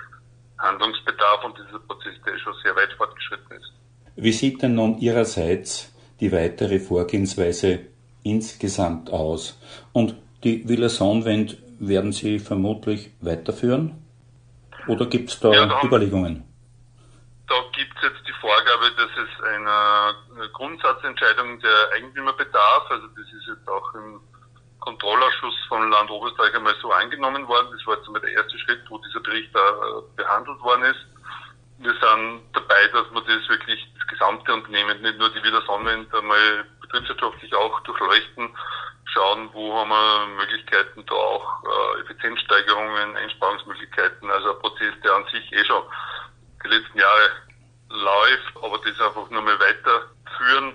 Handlungsbedarf 0.58 1.44
und 1.44 1.56
dieser 1.58 1.78
Prozess, 1.78 2.14
der 2.26 2.38
schon 2.38 2.54
sehr 2.62 2.76
weit 2.76 2.92
fortgeschritten 2.94 3.56
ist. 3.56 3.72
Wie 4.16 4.32
sieht 4.32 4.62
denn 4.62 4.74
nun 4.74 4.98
Ihrerseits 4.98 5.94
die 6.20 6.32
weitere 6.32 6.78
Vorgehensweise 6.78 7.86
insgesamt 8.22 9.10
aus? 9.10 9.58
Und 9.92 10.14
die 10.44 10.68
Villa 10.68 10.88
Sonnenwend 10.88 11.58
werden 11.78 12.12
Sie 12.12 12.38
vermutlich 12.38 13.10
weiterführen? 13.20 14.04
Oder 14.86 15.06
gibt 15.06 15.30
es 15.30 15.40
da, 15.40 15.52
ja, 15.52 15.66
da 15.66 15.82
Überlegungen? 15.82 16.49
Jetzt 18.02 18.26
die 18.26 18.32
Vorgabe, 18.40 18.90
dass 18.96 19.10
es 19.16 19.44
eine 19.44 20.48
Grundsatzentscheidung 20.52 21.60
der 21.60 21.90
Eigentümer 21.94 22.32
bedarf. 22.32 22.90
Also 22.90 23.06
das 23.08 23.26
ist 23.26 23.46
jetzt 23.46 23.68
auch 23.68 23.94
im 23.94 24.20
Kontrollausschuss 24.80 25.54
von 25.68 25.90
Land 25.90 26.10
Oberösterreich 26.10 26.54
einmal 26.54 26.74
so 26.80 26.90
angenommen 26.92 27.46
worden. 27.46 27.68
Das 27.72 27.86
war 27.86 27.96
jetzt 27.96 28.06
einmal 28.06 28.22
der 28.22 28.32
erste 28.32 28.58
Schritt, 28.60 28.80
wo 28.88 28.98
dieser 28.98 29.20
Bericht 29.20 29.54
da 29.54 30.02
behandelt 30.16 30.60
worden 30.60 30.84
ist. 30.84 31.06
Wir 31.78 31.92
sind 31.92 32.42
dabei, 32.52 32.86
dass 32.92 33.10
wir 33.12 33.20
das 33.20 33.48
wirklich 33.48 33.86
das 33.98 34.06
gesamte 34.08 34.52
Unternehmen, 34.52 35.00
nicht 35.02 35.18
nur 35.18 35.30
die 35.30 35.42
Wiener 35.42 35.62
Sonnenwind, 35.62 36.14
einmal 36.14 36.64
betriebswirtschaftlich 36.80 37.54
auch 37.54 37.80
durchleuchten, 37.80 38.50
schauen, 39.12 39.48
wo 39.52 39.74
haben 39.78 39.90
wir 39.90 40.26
Möglichkeiten, 40.36 41.04
da 41.06 41.14
auch 41.14 41.64
äh, 41.64 42.00
Effizienzsteigerungen, 42.02 43.16
Einsparungsmöglichkeiten, 43.16 44.30
also 44.30 44.54
ein 44.54 44.58
Prozess, 44.60 44.94
der 45.04 45.14
an 45.14 45.24
sich 45.32 45.52
eh 45.52 45.64
schon 45.64 45.82
die 46.64 46.68
letzten 46.68 46.98
Jahre 46.98 47.30
läuft, 47.90 48.56
aber 48.56 48.78
das 48.78 49.00
einfach 49.00 49.28
nur 49.30 49.42
mal 49.42 49.58
weiterführen 49.60 50.74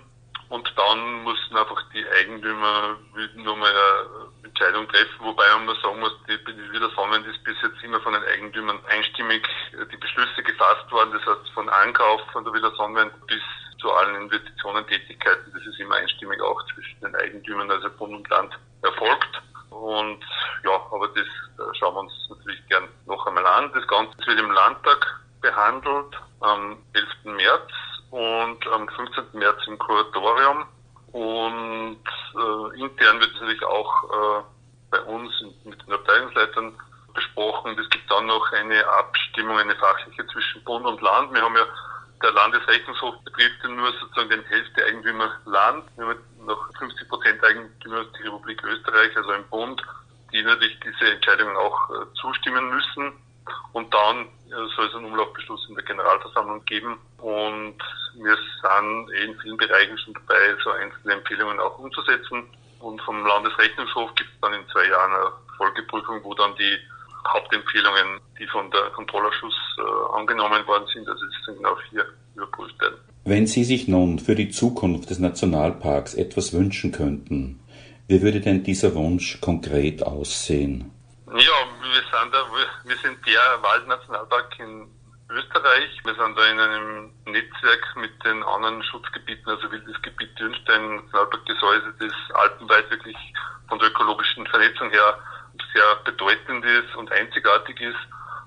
und 0.49 0.71
dann 0.77 1.23
müssen 1.23 1.57
einfach 1.57 1.81
die 1.93 2.05
Eigentümer 2.19 2.97
nur 3.35 3.57
mal 3.57 3.69
eine 3.69 4.47
Entscheidung 4.47 4.87
treffen, 4.89 5.19
wobei 5.19 5.43
man 5.57 5.75
sagen 5.81 5.99
muss, 5.99 6.13
die, 6.27 6.37
die 6.45 6.71
Wiedersammeln 6.71 7.25
ist 7.25 7.43
bis 7.43 7.55
jetzt 7.63 7.83
immer 7.83 7.99
von 8.01 8.13
den 8.13 8.23
Eigentümern 8.23 8.79
einstimmig 8.87 9.47
die 9.91 9.97
Beschlüsse 9.97 10.43
gefasst 10.43 10.91
worden. 10.91 11.13
Das 11.13 11.25
heißt, 11.25 11.49
von 11.53 11.67
Ankauf 11.69 12.21
von 12.31 12.43
der 12.43 12.53
Wiedersammeln 12.53 13.09
bis 13.27 13.41
zu 13.79 13.91
allen 13.91 14.15
Investitionen, 14.15 14.85
Tätigkeiten, 14.87 15.51
das 15.51 15.65
ist 15.65 15.79
immer 15.79 15.95
einstimmig 15.95 16.39
auch 16.41 16.61
zwischen 16.73 16.99
den 17.01 17.15
Eigentümern, 17.15 17.71
also 17.71 17.89
Bund 17.91 18.13
und 18.13 18.29
Land, 18.29 18.57
erfolgt. 18.83 19.41
Und 19.71 20.23
ja, 20.63 20.75
aber 20.91 21.07
das 21.09 21.27
schauen 21.77 21.95
wir 21.95 21.99
uns 22.01 22.13
natürlich 22.29 22.65
gern 22.67 22.87
noch 23.07 23.25
einmal 23.25 23.45
an. 23.45 23.71
Das 23.73 23.85
Ganze 23.87 24.15
wird 24.25 24.39
im 24.39 24.51
Landtag 24.51 25.24
behandelt 25.45 26.15
am 26.39 26.77
11. 26.93 27.07
März 27.37 27.69
und 28.09 28.67
am 28.67 28.87
15. 28.89 29.25
März 29.33 29.59
im 29.67 29.77
Kuratorium. 29.77 30.65
Und 31.11 32.03
äh, 32.35 32.79
intern 32.79 33.19
wird 33.19 33.31
es 33.33 33.41
natürlich 33.41 33.63
auch 33.63 34.03
äh, 34.03 34.43
bei 34.89 35.01
uns 35.01 35.31
mit 35.63 35.79
den 35.85 35.93
Abteilungsleitern 35.93 36.73
besprochen. 37.13 37.77
Es 37.79 37.89
gibt 37.89 38.09
dann 38.09 38.25
noch 38.25 38.51
eine 38.53 38.85
Abstimmung, 38.87 39.57
eine 39.57 39.75
fachliche 39.75 40.25
zwischen 40.27 40.63
Bund 40.63 40.85
und 40.85 41.01
Land. 41.01 41.33
Wir 41.33 41.41
haben 41.43 41.55
ja 41.55 41.65
der 42.23 42.31
Landesrechnungshof 42.31 43.23
betrifft 43.23 43.63
nur 43.65 43.91
sozusagen 43.99 44.29
den 44.29 44.43
Hälfte 44.45 44.83
Eigentümer 44.83 45.29
Land. 45.45 45.85
Wir 45.95 46.07
haben 46.07 46.19
noch 46.45 46.69
50 46.79 47.07
Prozent 47.07 47.43
Eigentümer 47.43 48.03
die 48.17 48.23
Republik 48.23 48.63
Österreich, 48.63 49.15
also 49.15 49.31
im 49.33 49.47
Bund, 49.49 49.81
die 50.31 50.41
natürlich 50.41 50.79
diese 50.79 51.11
Entscheidungen 51.11 51.55
auch 51.55 51.89
äh, 51.91 52.13
zustimmen 52.15 52.69
müssen. 52.71 53.13
Und 53.73 53.93
dann 53.93 54.25
äh, 54.47 54.75
soll 54.75 54.87
es 54.87 54.95
einen 54.95 55.05
Umlaufbeschluss 55.05 55.67
in 55.69 55.75
der 55.75 55.83
Generalversammlung 55.83 56.63
geben. 56.65 56.97
Und 57.17 57.77
wir 58.15 58.35
sind 58.35 59.09
eh 59.13 59.25
in 59.25 59.39
vielen 59.39 59.57
Bereichen 59.57 59.97
schon 59.97 60.13
dabei, 60.13 60.55
so 60.63 60.71
einzelne 60.71 61.13
Empfehlungen 61.13 61.59
auch 61.59 61.77
umzusetzen. 61.79 62.43
Und 62.79 63.01
vom 63.01 63.25
Landesrechnungshof 63.25 64.13
gibt 64.15 64.29
es 64.29 64.39
dann 64.41 64.53
in 64.53 64.67
zwei 64.71 64.87
Jahren 64.87 65.13
eine 65.13 65.31
Folgeprüfung, 65.57 66.23
wo 66.23 66.33
dann 66.33 66.55
die 66.55 66.77
Hauptempfehlungen, 67.27 68.19
die 68.39 68.47
von 68.47 68.69
der 68.71 68.91
Kontrollausschuss 68.91 69.53
äh, 69.77 70.17
angenommen 70.17 70.65
worden 70.67 70.85
sind, 70.93 71.07
also 71.07 71.25
es 71.25 71.45
sind 71.45 71.57
genau 71.57 71.75
vier, 71.89 72.05
überprüft 72.35 72.79
werden. 72.79 72.97
Wenn 73.23 73.47
Sie 73.47 73.63
sich 73.63 73.87
nun 73.87 74.19
für 74.19 74.35
die 74.35 74.49
Zukunft 74.49 75.09
des 75.09 75.19
Nationalparks 75.19 76.13
etwas 76.13 76.53
wünschen 76.53 76.91
könnten, 76.91 77.59
wie 78.07 78.21
würde 78.21 78.39
denn 78.39 78.63
dieser 78.63 78.93
Wunsch 78.93 79.41
konkret 79.41 80.03
aussehen? 80.03 80.91
Ja, 81.37 81.51
wir 81.81 82.01
sind, 82.01 82.33
da, 82.33 82.45
wir 82.85 82.97
sind 82.97 83.27
der 83.27 83.61
Waldnationalpark 83.61 84.57
in 84.57 84.89
Österreich. 85.29 85.99
Wir 86.05 86.15
sind 86.15 86.37
da 86.37 86.45
in 86.45 86.59
einem 86.59 87.13
Netzwerk 87.25 87.95
mit 87.97 88.23
den 88.23 88.41
anderen 88.41 88.81
Schutzgebieten, 88.83 89.49
also 89.49 89.69
Wildes 89.69 90.01
Gebiet 90.01 90.39
Dürnstein, 90.39 90.95
Nationalpark 90.95 91.45
Gesäuse, 91.45 91.93
das 91.99 92.35
alpenweit 92.35 92.89
wirklich 92.89 93.17
von 93.67 93.79
der 93.79 93.89
ökologischen 93.89 94.47
Vernetzung 94.47 94.89
her 94.91 95.19
sehr 95.73 95.95
bedeutend 96.05 96.63
ist 96.63 96.95
und 96.95 97.11
einzigartig 97.11 97.81
ist. 97.81 97.99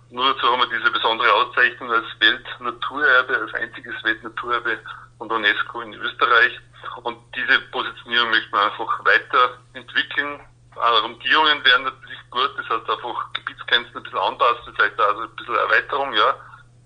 Nur 0.08 0.32
dazu 0.32 0.50
haben 0.50 0.60
wir 0.60 0.78
diese 0.78 0.90
besondere 0.90 1.30
Auszeichnung 1.30 1.92
als 1.92 2.06
Weltnaturerbe, 2.20 3.36
als 3.36 3.52
einziges 3.52 4.02
Weltnaturerbe 4.02 4.78
von 5.18 5.30
UNESCO 5.30 5.82
in 5.82 5.92
Österreich. 5.92 6.58
Und 7.02 7.18
diese 7.36 7.60
Positionierung 7.70 8.30
möchte 8.30 8.50
man 8.50 8.70
einfach 8.70 9.04
weiterentwickeln. 9.04 10.40
Arrondierungen 10.80 11.64
wären 11.64 11.84
natürlich 11.84 12.18
gut, 12.30 12.50
das 12.56 12.68
heißt 12.68 12.88
einfach 12.88 13.32
Gebietsgrenzen 13.32 13.96
ein 13.96 14.02
bisschen 14.02 14.18
anpassen, 14.18 14.74
vielleicht 14.74 15.00
also 15.00 15.22
ein 15.22 15.36
bisschen 15.36 15.56
Erweiterung, 15.56 16.12
ja. 16.14 16.30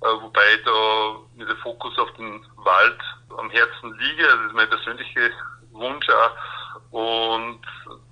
Äh, 0.02 0.20
wobei 0.20 0.56
da 0.64 1.16
mir 1.36 1.46
der 1.46 1.56
Fokus 1.56 1.96
auf 1.98 2.12
den 2.14 2.44
Wald 2.56 3.00
am 3.36 3.50
Herzen 3.50 3.92
liege, 3.98 4.24
also 4.24 4.38
das 4.38 4.46
ist 4.46 4.54
mein 4.54 4.68
persönlicher 4.68 5.30
Wunsch 5.72 6.08
auch. 6.08 6.30
Und 6.90 7.60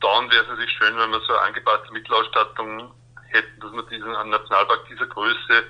dann 0.01 0.31
wäre 0.31 0.43
es 0.43 0.49
natürlich 0.49 0.73
schön, 0.73 0.97
wenn 0.97 1.11
wir 1.11 1.21
so 1.21 1.33
eine 1.35 1.49
angepasste 1.49 1.93
Mittelausstattung 1.93 2.93
hätten, 3.29 3.61
dass 3.61 3.73
wir 3.73 3.83
diesen 3.85 4.13
Nationalpark 4.13 4.87
dieser 4.89 5.07
Größe 5.07 5.65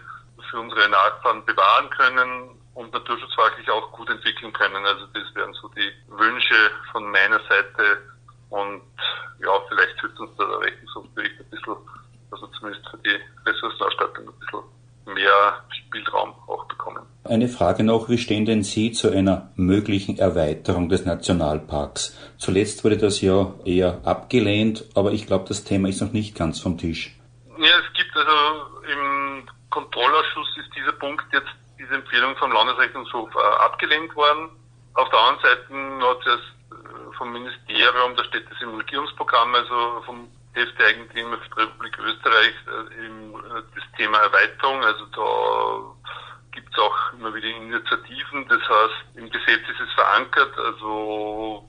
für 0.51 0.61
unsere 0.61 0.89
Nachfahren 0.89 1.45
bewahren 1.45 1.91
können 1.91 2.59
und 2.75 2.93
naturschutzfachlich 2.93 3.71
auch 3.71 3.91
gut 3.93 4.09
entwickeln 4.09 4.53
können. 4.53 4.85
Also 4.87 5.07
das 5.07 5.35
wären 5.35 5.53
so 5.55 5.69
die 5.69 5.93
Wünsche 6.09 6.71
von 6.93 7.11
meiner 7.11 7.41
Seite 7.49 8.03
und 8.51 8.83
ja, 9.43 9.51
vielleicht 9.69 9.99
hilft 10.01 10.19
uns 10.19 10.31
da 10.37 10.45
der 10.45 10.61
Rechnungshofbericht 10.61 11.41
ein 11.41 11.51
bisschen, 11.51 11.77
also 12.31 12.47
zumindest 12.59 12.89
für 12.91 12.99
die 12.99 13.19
Ressourcenausstattung 13.47 14.29
ein 14.29 14.39
bisschen 14.41 15.15
mehr 15.15 15.65
Spielraum 15.71 16.35
auch 16.47 16.65
bekommen. 16.67 17.07
Eine 17.25 17.49
Frage 17.81 17.85
noch, 17.85 18.11
wie 18.11 18.19
stehen 18.19 18.45
denn 18.45 18.63
Sie 18.63 18.93
zu 18.93 19.11
einer 19.11 19.51
möglichen 19.57 20.19
Erweiterung 20.19 20.91
des 20.91 21.07
Nationalparks? 21.07 22.15
Zuletzt 22.37 22.85
wurde 22.85 22.99
das 22.99 23.23
ja 23.23 23.55
eher 23.65 24.03
abgelehnt, 24.05 24.85
aber 24.95 25.13
ich 25.13 25.27
glaube, 25.27 25.47
das 25.49 25.65
Thema 25.65 25.89
ist 25.89 26.03
noch 26.03 26.13
nicht 26.13 26.37
ganz 26.37 26.61
vom 26.61 26.77
Tisch. 26.77 27.17
Ja, 27.57 27.73
es 27.81 27.91
gibt 27.97 28.15
also 28.15 28.37
im 28.93 29.49
Kontrollausschuss 29.71 30.59
ist 30.59 30.69
dieser 30.77 30.93
Punkt 30.93 31.25
jetzt, 31.33 31.49
diese 31.79 31.95
Empfehlung 31.95 32.37
vom 32.37 32.53
Landesrechnungshof 32.53 33.31
äh, 33.35 33.65
abgelehnt 33.65 34.15
worden. 34.15 34.51
Auf 34.95 35.09
der 35.09 35.19
anderen 35.19 35.41
Seite 35.41 35.65
hat 36.05 36.27
es 36.27 36.43
äh, 36.77 37.17
vom 37.17 37.33
Ministerium, 37.33 38.15
da 38.15 38.25
steht 38.25 38.45
es 38.53 38.61
im 38.61 38.75
Regierungsprogramm, 38.75 39.55
also 39.55 40.03
vom 40.05 40.29
Hefteigentümer 40.53 41.39
für 41.39 41.49
die 41.49 41.61
Republik 41.63 41.99
Österreich 41.99 42.55
äh, 42.67 43.65
das 43.75 43.85
Thema 43.97 44.19
Erweiterung. 44.19 44.85
Also 44.85 45.07
da 45.17 46.01
gibt 46.53 46.73
es 46.73 46.79
auch 46.79 47.13
immer 47.15 47.35
wieder 47.35 47.49
Initiativen. 47.49 48.47
Das 48.49 48.61
heißt, 48.61 49.17
im 49.17 49.31
Gesetz 49.31 49.63
ist 49.69 49.81
es 49.81 49.93
verankert. 49.95 50.57
Also 50.59 51.69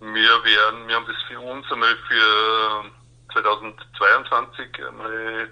wir 0.00 0.44
werden, 0.44 0.88
wir 0.88 0.96
haben 0.96 1.06
das 1.06 1.22
für 1.26 1.40
uns 1.40 1.70
einmal 1.72 1.96
für 2.08 2.84
2022 3.32 4.86
einmal 4.86 5.50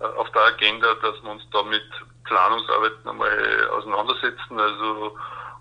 äh, 0.00 0.04
auf 0.04 0.30
der 0.32 0.42
Agenda, 0.42 0.94
dass 0.94 1.22
wir 1.22 1.30
uns 1.30 1.42
da 1.52 1.62
mit 1.62 1.84
Planungsarbeiten 2.24 3.08
einmal 3.08 3.68
auseinandersetzen. 3.68 4.58
Also 4.58 5.16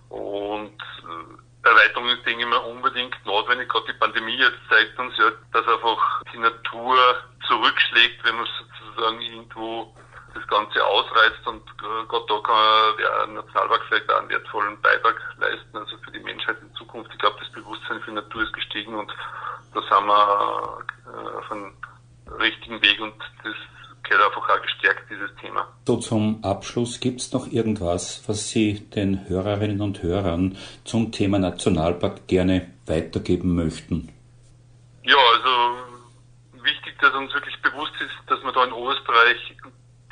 und 0.09 0.77
Erweiterung 1.63 2.09
ist, 2.09 2.25
denke 2.25 2.43
ich 2.43 2.49
mal, 2.49 2.57
unbedingt 2.57 3.15
notwendig. 3.25 3.69
Gerade 3.69 3.93
die 3.93 3.99
Pandemie 3.99 4.37
jetzt 4.37 4.57
zeigt 4.69 4.97
uns 4.97 5.15
ja, 5.17 5.31
dass 5.53 5.67
einfach 5.67 6.23
die 6.33 6.39
Natur 6.39 6.97
zurückschlägt, 7.47 8.23
wenn 8.23 8.35
man 8.35 8.47
sozusagen 8.57 9.21
irgendwo 9.21 9.93
das 10.33 10.47
Ganze 10.47 10.85
ausreizt 10.85 11.45
und 11.45 11.61
äh, 11.61 12.05
gerade 12.07 12.25
da 12.27 12.39
kann 12.39 12.97
der 12.97 13.27
Nationalpark 13.27 13.81
vielleicht 13.87 14.11
auch 14.11 14.19
einen 14.19 14.29
wertvollen 14.29 14.81
Beitrag 14.81 15.15
leisten, 15.39 15.77
also 15.77 15.97
für 15.97 16.11
die 16.11 16.19
Menschheit 16.19 16.57
in 16.61 16.73
Zukunft. 16.75 17.11
Ich 17.13 17.19
glaube, 17.19 17.37
das 17.39 17.51
Bewusstsein 17.51 18.01
für 18.01 18.11
Natur 18.11 18.43
ist 18.43 18.53
gestiegen 18.53 18.95
und 18.95 19.11
da 19.73 19.81
sind 19.81 20.07
wir 20.07 20.83
äh, 21.07 21.37
auf 21.37 21.51
einem 21.51 21.73
richtigen 22.39 22.81
Weg 22.81 22.99
und 22.99 23.13
das 23.43 23.55
gehört 24.03 24.27
einfach 24.27 24.49
auch 24.49 24.61
gestärkt, 24.61 25.09
dieses 25.09 25.29
Thema. 25.35 25.67
So 25.85 25.97
zum 25.97 26.43
Abschluss, 26.43 26.99
gibt 26.99 27.21
es 27.21 27.31
noch 27.31 27.47
irgendwas, 27.47 28.23
was 28.27 28.49
Sie 28.49 28.79
den 28.89 29.27
Hörerinnen 29.29 29.81
und 29.81 30.01
Hörern 30.03 30.57
zum 30.83 31.11
Thema 31.11 31.39
Nationalpark 31.39 32.27
gerne 32.27 32.73
weitergeben 32.85 33.55
möchten? 33.55 34.13
Ja, 35.03 35.17
also 35.17 36.63
wichtig, 36.63 36.97
dass 36.99 37.13
uns 37.13 37.33
wirklich 37.33 37.59
bewusst 37.61 37.93
ist, 37.99 38.29
dass 38.29 38.43
wir 38.43 38.51
da 38.51 38.63
in 38.65 38.73
Österreich 38.73 39.55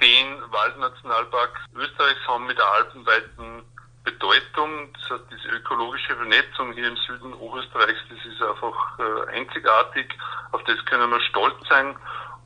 den 0.01 0.51
Waldnationalpark 0.51 1.51
Österreichs 1.75 2.27
haben 2.27 2.45
mit 2.45 2.57
der 2.57 2.71
alpenweiten 2.73 3.63
Bedeutung. 4.03 4.93
Das 4.93 5.09
heißt, 5.11 5.23
diese 5.31 5.49
ökologische 5.49 6.15
Vernetzung 6.15 6.71
hier 6.73 6.87
im 6.87 6.97
Süden 6.97 7.33
Oberösterreichs, 7.33 7.99
das 8.09 8.25
ist 8.25 8.41
einfach 8.41 8.99
äh, 8.99 9.37
einzigartig. 9.37 10.13
Auf 10.51 10.63
das 10.63 10.83
können 10.85 11.09
wir 11.09 11.19
stolz 11.21 11.55
sein. 11.67 11.95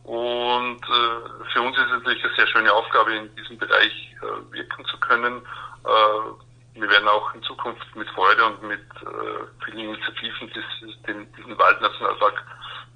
Und 0.03 0.81
äh, 0.83 1.51
für 1.53 1.61
uns 1.61 1.77
ist 1.77 1.85
es 1.85 1.91
natürlich 1.91 2.23
eine 2.23 2.35
sehr 2.35 2.47
schöne 2.47 2.73
Aufgabe, 2.73 3.13
in 3.13 3.35
diesem 3.35 3.57
Bereich 3.57 4.15
äh, 4.21 4.53
wirken 4.53 4.85
zu 4.85 4.97
können. 4.99 5.41
Wir 6.73 6.87
werden 6.89 7.07
auch 7.07 7.33
in 7.33 7.41
Zukunft 7.41 7.95
mit 7.95 8.07
Freude 8.11 8.45
und 8.45 8.61
mit 8.63 8.85
vielen 9.65 9.79
Initiativen 9.79 10.51
diesen 11.35 11.57
Waldnationalpark 11.57 12.43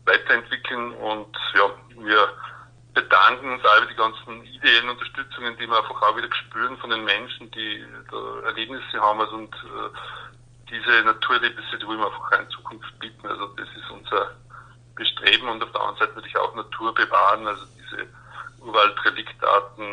weiterentwickeln. 0.06 0.94
Und 0.94 1.36
ja, 1.56 1.72
wir 1.98 2.30
bedanken 2.96 3.52
uns 3.52 3.62
über 3.62 3.86
die 3.88 3.96
ganzen 3.96 4.44
ideellen 4.46 4.90
Unterstützungen, 4.90 5.56
die 5.58 5.68
wir 5.68 5.78
einfach 5.78 6.02
auch 6.02 6.18
wieder 6.18 6.34
spüren 6.34 6.78
von 6.78 6.90
den 6.90 7.04
Menschen, 7.04 7.52
die 7.52 7.86
da 8.10 8.48
Erlebnisse 8.48 9.00
haben. 9.00 9.20
Also 9.20 9.36
und 9.36 9.54
äh, 9.54 9.90
diese 10.72 11.04
Naturerlebnisse, 11.04 11.78
die 11.78 11.86
wollen 11.86 12.00
wir 12.00 12.08
einfach 12.08 12.40
in 12.40 12.50
Zukunft 12.50 12.98
bieten. 13.00 13.28
Also 13.28 13.48
das 13.48 13.68
ist 13.68 13.92
unser 13.92 14.32
bestreben 14.96 15.50
und 15.50 15.62
auf 15.62 15.72
der 15.74 15.82
anderen 15.82 16.00
Seite 16.00 16.14
natürlich 16.16 16.38
auch 16.38 16.56
Natur 16.56 16.96
bewahren, 16.96 17.46
also 17.48 17.66
diese 17.78 18.08
Urwaldreliktarten, 18.62 19.84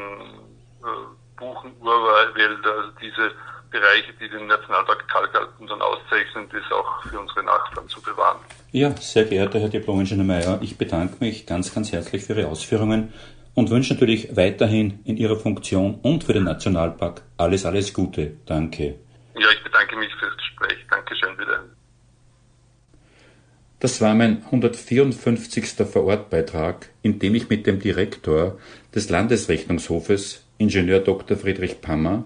äh, 0.84 1.36
Buchen, 1.36 1.74
Urwälder, 1.80 2.72
also 2.72 2.90
diese 3.00 3.32
Bereiche, 3.72 4.12
die 4.20 4.28
den 4.28 4.46
Nationalpark 4.46 5.08
Kalkalpen 5.08 5.66
dann 5.66 5.80
auszeichnen, 5.80 6.48
das 6.52 6.70
auch 6.70 7.02
für 7.02 7.18
unsere 7.18 7.42
Nachfahren 7.42 7.88
zu 7.88 8.00
bewahren. 8.02 8.38
Ja, 8.70 8.94
sehr 8.96 9.24
geehrter 9.24 9.58
Herr 9.58 9.70
Diplom-Ingenieur 9.70 10.26
Mayer, 10.26 10.58
ich 10.60 10.78
bedanke 10.78 11.16
mich 11.20 11.46
ganz, 11.46 11.74
ganz 11.74 11.90
herzlich 11.90 12.24
für 12.24 12.34
Ihre 12.34 12.48
Ausführungen 12.48 13.12
und 13.54 13.70
wünsche 13.70 13.94
natürlich 13.94 14.36
weiterhin 14.36 15.00
in 15.04 15.16
Ihrer 15.16 15.36
Funktion 15.36 15.98
und 16.02 16.24
für 16.24 16.34
den 16.34 16.44
Nationalpark 16.44 17.22
alles, 17.38 17.66
alles 17.66 17.92
Gute. 17.92 18.36
Danke. 18.46 18.98
Ja, 19.34 19.50
ich 19.50 19.62
bedanke 19.64 19.96
mich 19.96 20.14
fürs 20.14 20.36
Gespräch. 20.36 20.78
Dankeschön 20.90 21.38
wieder. 21.38 21.64
Das 23.80 24.00
war 24.00 24.14
mein 24.14 24.44
154. 24.44 25.86
Vorortbeitrag, 25.90 26.90
in 27.02 27.18
dem 27.18 27.34
ich 27.34 27.48
mit 27.48 27.66
dem 27.66 27.80
Direktor 27.80 28.58
des 28.94 29.10
Landesrechnungshofes, 29.10 30.46
Ingenieur 30.58 31.00
Dr. 31.00 31.36
Friedrich 31.36 31.80
Pammer, 31.80 32.24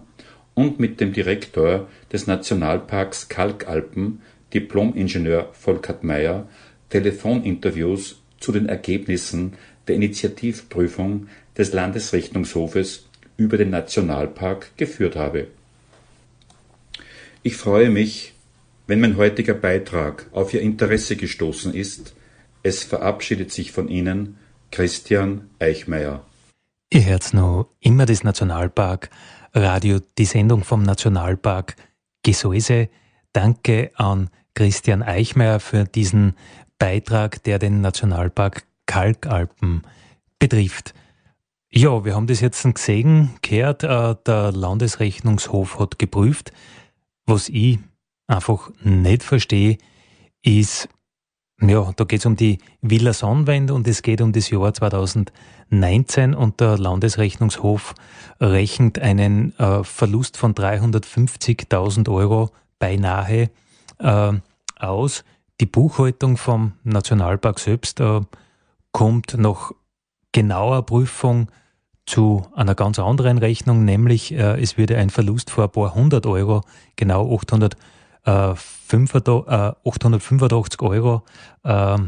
und 0.57 0.81
mit 0.81 1.01
dem 1.01 1.13
Direktor 1.13 1.87
des 2.13 2.27
Nationalparks 2.27 3.29
Kalkalpen, 3.29 4.23
Diplom-Ingenieur 4.55 5.51
Volkert 5.53 6.03
Meyer, 6.03 6.49
Telefoninterviews 6.89 8.23
zu 8.41 8.53
den 8.53 8.67
Ergebnissen 8.67 9.53
der 9.87 9.97
Initiativprüfung 9.97 11.29
des 11.57 11.73
Landesrechnungshofes 11.73 13.07
über 13.37 13.59
den 13.59 13.71
Nationalpark 13.71 14.77
geführt 14.79 15.15
habe. 15.15 15.49
Ich 17.43 17.57
freue 17.57 17.91
mich, 17.91 18.33
wenn 18.87 19.01
mein 19.01 19.19
heutiger 19.19 19.55
Beitrag 19.55 20.27
auf 20.33 20.55
Ihr 20.55 20.63
Interesse 20.63 21.17
gestoßen 21.17 21.75
ist. 21.75 22.15
Es 22.63 22.83
verabschiedet 22.83 23.53
sich 23.53 23.73
von 23.73 23.89
Ihnen 23.89 24.39
Christian 24.71 25.51
Eichmeier. 25.59 26.25
Ihr 26.91 27.05
hört 27.05 27.35
noch 27.35 27.69
immer 27.81 28.07
das 28.07 28.25
Nationalpark 28.25 29.11
Radio, 29.57 30.01
die 30.19 30.27
Sendung 30.27 30.65
vom 30.65 30.83
Nationalpark 30.83 31.77
Gesäuse. 32.23 32.91
Danke 33.33 33.91
an 33.95 34.29
Christian 34.55 35.03
Eichmeier 35.03 35.61
für 35.61 35.85
diesen 35.85 36.35
Beitrag, 36.79 37.43
der 37.45 37.59
den 37.59 37.81
Nationalpark 37.81 38.67
Kalkalpen 38.85 39.83
betrifft. 40.39 40.93
Ja, 41.71 42.05
wir 42.05 42.15
haben 42.15 42.27
das 42.27 42.41
jetzt 42.41 42.63
gesehen, 42.63 43.31
gehört, 43.41 43.83
äh, 43.83 44.15
der 44.27 44.53
Landesrechnungshof 44.53 45.79
hat 45.79 45.99
geprüft. 45.99 46.53
Was 47.25 47.49
ich 47.49 47.79
einfach 48.27 48.71
nicht 48.83 49.23
verstehe, 49.23 49.79
ist, 50.43 50.91
ja, 51.61 51.93
da 51.97 52.05
geht 52.05 52.21
es 52.21 52.27
um 52.27 52.37
die 52.37 52.59
Villa 52.83 53.13
Sonnenwende 53.13 53.73
und 53.73 53.89
es 53.89 54.03
geht 54.03 54.21
um 54.21 54.33
das 54.33 54.51
Jahr 54.51 54.75
2019 54.75 56.35
und 56.35 56.61
der 56.61 56.77
Landesrechnungshof 56.77 57.95
rechnet 58.41 58.99
einen 58.99 59.59
äh, 59.59 59.83
Verlust 59.83 60.37
von 60.37 60.55
350.000 60.55 62.13
Euro 62.13 62.51
beinahe 62.79 63.51
äh, 63.99 64.33
aus. 64.79 65.25
Die 65.61 65.67
Buchhaltung 65.67 66.37
vom 66.37 66.73
Nationalpark 66.85 67.59
selbst 67.59 68.01
äh, 68.01 68.21
kommt 68.93 69.37
nach 69.39 69.73
genauer 70.33 70.85
Prüfung 70.85 71.51
zu 72.05 72.47
einer 72.55 72.75
ganz 72.75 72.99
anderen 72.99 73.39
Rechnung, 73.39 73.85
nämlich 73.85 74.33
äh, 74.33 74.61
es 74.61 74.77
würde 74.77 74.99
ein 74.99 75.11
Verlust 75.11 75.51
vor 75.51 75.65
ein 75.65 75.71
paar 75.71 75.95
hundert 75.95 76.27
Euro, 76.27 76.61
genau 76.95 77.35
800 77.35 77.77
885 78.27 80.81
äh, 80.81 80.85
Euro 80.85 81.23
äh, 81.63 81.99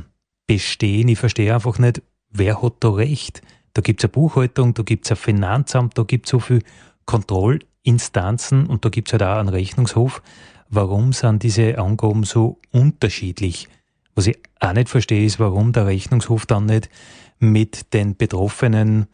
bestehen. 0.47 1.09
Ich 1.09 1.19
verstehe 1.19 1.55
einfach 1.55 1.79
nicht, 1.79 2.03
wer 2.31 2.63
hat 2.63 2.75
da 2.81 2.91
recht. 2.91 3.41
Da 3.75 3.83
gibt 3.83 4.01
es 4.01 4.05
eine 4.05 4.13
Buchhaltung, 4.13 4.73
da 4.75 4.83
gibt 4.83 5.05
es 5.05 5.13
ein 5.13 5.17
Finanzamt, 5.17 5.97
da 5.97 6.03
gibt 6.03 6.27
es 6.27 6.31
so 6.31 6.41
viele 6.41 6.63
Kontrollinstanzen 7.05 8.67
und 8.67 8.85
da 8.85 8.89
gibt 8.89 9.07
es 9.09 9.13
halt 9.13 9.23
auch 9.23 9.39
einen 9.39 9.49
Rechnungshof. 9.49 10.23
Warum 10.69 11.13
sind 11.13 11.45
diese 11.45 11.79
Angaben 11.79 12.25
so 12.25 12.59
unterschiedlich? 12.73 13.69
Was 14.15 14.27
ich 14.27 14.39
auch 14.61 14.73
nicht 14.73 14.89
verstehe, 14.89 15.25
ist, 15.25 15.39
warum 15.39 15.73
der 15.73 15.87
Rechnungshof 15.87 16.47
dann 16.47 16.67
nicht 16.67 16.91
mit 17.39 17.95
den 17.95 18.17
Betroffenen 18.17 19.07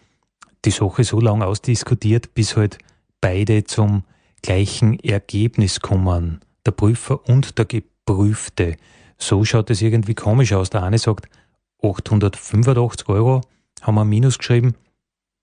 die 0.65 0.71
Sache 0.71 1.05
so 1.05 1.21
lange 1.21 1.47
ausdiskutiert, 1.47 2.33
bis 2.35 2.57
halt 2.57 2.79
beide 3.21 3.65
zum 3.65 4.05
gleichen 4.41 4.99
Ergebnis 5.01 5.81
kommen 5.81 6.41
der 6.67 6.73
Prüfer 6.73 7.27
und 7.29 7.59
der 7.59 7.65
Geprüfte. 7.65 8.77
So 9.19 9.45
schaut 9.45 9.71
es 9.71 9.83
irgendwie 9.83 10.15
komisch 10.15 10.53
aus. 10.53 10.71
Der 10.71 10.83
eine 10.83 10.99
sagt 10.99 11.29
885 11.83 13.09
Euro, 13.09 13.43
haben 13.83 13.95
wir 13.95 14.05
Minus 14.05 14.39
geschrieben. 14.39 14.75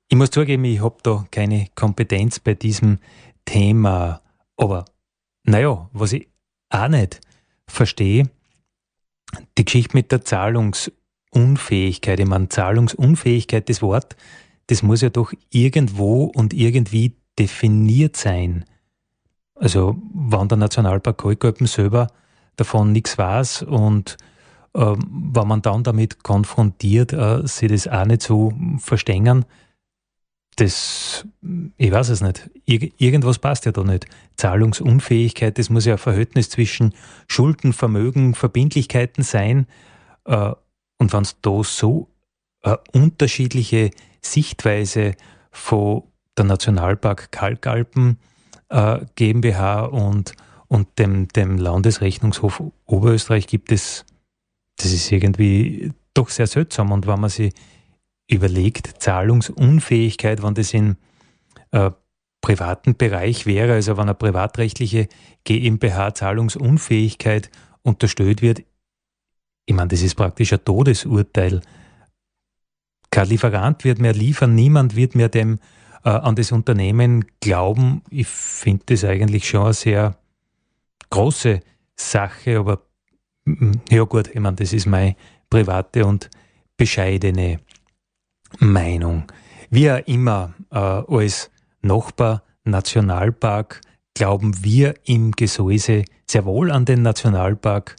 ich 0.09 0.17
muss 0.17 0.31
zugeben, 0.31 0.65
ich 0.65 0.81
habe 0.81 0.97
da 1.03 1.25
keine 1.31 1.67
Kompetenz 1.75 2.39
bei 2.39 2.53
diesem 2.53 2.99
Thema. 3.45 4.21
Aber 4.57 4.83
naja, 5.43 5.89
was 5.93 6.13
ich 6.13 6.27
auch 6.71 6.87
nicht 6.87 7.21
verstehe, 7.67 8.29
die 9.57 9.65
Geschichte 9.65 9.95
mit 9.95 10.11
der 10.11 10.23
Zahlungsunfähigkeit. 10.23 12.19
Ich 12.19 12.27
meine, 12.27 12.49
Zahlungsunfähigkeit, 12.49 13.69
das 13.69 13.81
Wort, 13.81 14.15
das 14.67 14.83
muss 14.83 15.01
ja 15.01 15.09
doch 15.09 15.33
irgendwo 15.49 16.25
und 16.25 16.53
irgendwie 16.53 17.15
definiert 17.37 18.17
sein. 18.17 18.65
Also, 19.55 20.01
wenn 20.13 20.47
der 20.47 20.57
Nationalpark 20.57 21.17
Kalkalpen 21.17 21.67
selber 21.67 22.07
davon 22.55 22.91
nichts 22.91 23.17
weiß 23.17 23.63
und 23.63 24.17
äh, 24.73 24.95
wenn 24.95 25.47
man 25.47 25.61
dann 25.61 25.83
damit 25.83 26.23
konfrontiert, 26.23 27.13
äh, 27.13 27.45
sie 27.45 27.67
das 27.67 27.87
auch 27.87 28.05
nicht 28.05 28.21
so 28.21 28.53
verstehen, 28.79 29.45
das, 30.57 31.25
ich 31.77 31.91
weiß 31.91 32.09
es 32.09 32.21
nicht. 32.21 32.49
Ir 32.65 32.91
irgendwas 32.97 33.39
passt 33.39 33.65
ja 33.65 33.71
da 33.71 33.83
nicht. 33.83 34.05
Zahlungsunfähigkeit, 34.35 35.57
das 35.57 35.69
muss 35.69 35.85
ja 35.85 35.93
ein 35.93 35.99
Verhältnis 35.99 36.49
zwischen 36.49 36.93
Schulden, 37.27 37.73
Vermögen, 37.73 38.35
Verbindlichkeiten 38.35 39.23
sein. 39.23 39.67
Äh, 40.25 40.51
und 40.97 41.13
wenn 41.13 41.21
es 41.21 41.37
da 41.41 41.63
so 41.63 42.09
eine 42.61 42.79
unterschiedliche 42.91 43.91
Sichtweise 44.21 45.15
von 45.51 46.03
der 46.37 46.45
Nationalpark 46.45 47.31
Kalkalpen 47.31 48.19
äh, 48.69 48.99
GmbH 49.15 49.85
und, 49.85 50.33
und 50.67 50.99
dem, 50.99 51.27
dem 51.29 51.57
Landesrechnungshof 51.57 52.61
Oberösterreich 52.85 53.47
gibt, 53.47 53.71
es, 53.71 54.05
das 54.77 54.91
ist 54.91 55.11
irgendwie 55.11 55.93
doch 56.13 56.29
sehr 56.29 56.47
seltsam. 56.47 56.91
Und 56.91 57.07
wenn 57.07 57.19
man 57.19 57.29
sich 57.29 57.53
überlegt, 58.31 59.01
Zahlungsunfähigkeit, 59.01 60.41
wenn 60.41 60.53
das 60.53 60.73
in 60.73 60.97
äh, 61.71 61.91
privaten 62.41 62.95
Bereich 62.95 63.45
wäre, 63.45 63.73
also 63.73 63.97
wenn 63.97 64.03
eine 64.03 64.15
privatrechtliche 64.15 65.07
GmbH 65.43 66.13
Zahlungsunfähigkeit 66.13 67.51
unterstellt 67.83 68.41
wird, 68.41 68.63
ich 69.65 69.75
meine, 69.75 69.89
das 69.89 70.01
ist 70.01 70.15
praktisch 70.15 70.53
ein 70.53 70.63
Todesurteil. 70.65 71.61
Kein 73.11 73.27
Lieferant 73.27 73.83
wird 73.83 73.99
mehr 73.99 74.13
liefern, 74.13 74.55
niemand 74.55 74.95
wird 74.95 75.15
mehr 75.15 75.29
dem 75.29 75.59
äh, 76.03 76.09
an 76.09 76.35
das 76.35 76.51
Unternehmen 76.51 77.25
glauben. 77.39 78.01
Ich 78.09 78.27
finde 78.27 78.83
das 78.87 79.03
eigentlich 79.03 79.47
schon 79.47 79.65
eine 79.65 79.73
sehr 79.73 80.17
große 81.09 81.59
Sache, 81.95 82.57
aber 82.57 82.81
mm, 83.45 83.71
ja 83.89 84.03
gut, 84.03 84.29
ich 84.33 84.39
meine, 84.39 84.55
das 84.55 84.73
ist 84.73 84.87
meine 84.87 85.15
private 85.49 86.05
und 86.05 86.29
bescheidene 86.75 87.59
Meinung. 88.59 89.23
Wie 89.69 89.89
auch 89.89 90.05
immer, 90.05 90.53
äh, 90.71 90.77
als 90.77 91.49
Nachbar 91.81 92.43
Nationalpark 92.63 93.81
glauben 94.13 94.63
wir 94.63 94.93
im 95.05 95.31
Gesäuse 95.31 96.03
sehr 96.29 96.45
wohl 96.45 96.71
an 96.71 96.85
den 96.85 97.01
Nationalpark 97.01 97.95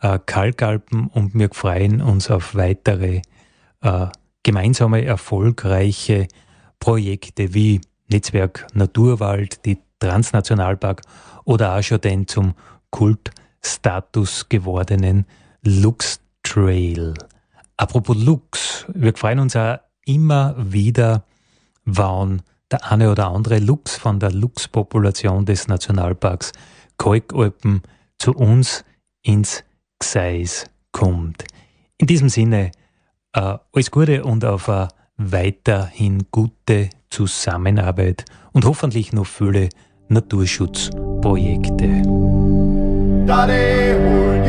äh, 0.00 0.18
Kalkalpen 0.24 1.08
und 1.08 1.34
wir 1.34 1.48
freuen 1.52 2.00
uns 2.00 2.30
auf 2.30 2.54
weitere 2.54 3.22
äh, 3.80 4.06
gemeinsame 4.42 5.04
erfolgreiche 5.04 6.28
Projekte 6.78 7.54
wie 7.54 7.80
Netzwerk 8.08 8.66
Naturwald, 8.74 9.64
die 9.64 9.78
Transnationalpark 9.98 11.02
oder 11.44 11.76
auch 11.76 11.82
schon 11.82 12.00
den 12.00 12.26
zum 12.26 12.54
Kultstatus 12.90 14.48
gewordenen 14.48 15.26
Lux 15.62 16.20
Trail. 16.42 17.14
Apropos 17.76 18.16
Lux, 18.16 18.84
wir 18.94 19.14
freuen 19.14 19.38
uns 19.40 19.56
auch 19.56 19.78
immer 20.06 20.54
wieder, 20.58 21.24
wann 21.84 22.42
der 22.70 22.90
eine 22.90 23.10
oder 23.10 23.28
andere 23.28 23.58
Luchs 23.58 23.96
von 23.96 24.18
der 24.20 24.32
Luchspopulation 24.32 25.44
des 25.44 25.68
Nationalparks 25.68 26.52
Kalkalpen 26.98 27.82
zu 28.18 28.32
uns 28.32 28.84
ins 29.22 29.64
Gseis 29.98 30.66
kommt. 30.92 31.44
In 31.98 32.06
diesem 32.06 32.28
Sinne, 32.28 32.72
äh, 33.32 33.58
alles 33.72 33.90
Gute 33.90 34.24
und 34.24 34.44
auf 34.44 34.68
eine 34.68 34.88
weiterhin 35.16 36.26
gute 36.30 36.90
Zusammenarbeit 37.10 38.24
und 38.52 38.64
hoffentlich 38.64 39.12
noch 39.12 39.26
viele 39.26 39.68
Naturschutzprojekte. 40.08 42.02
Daddy, 43.26 44.48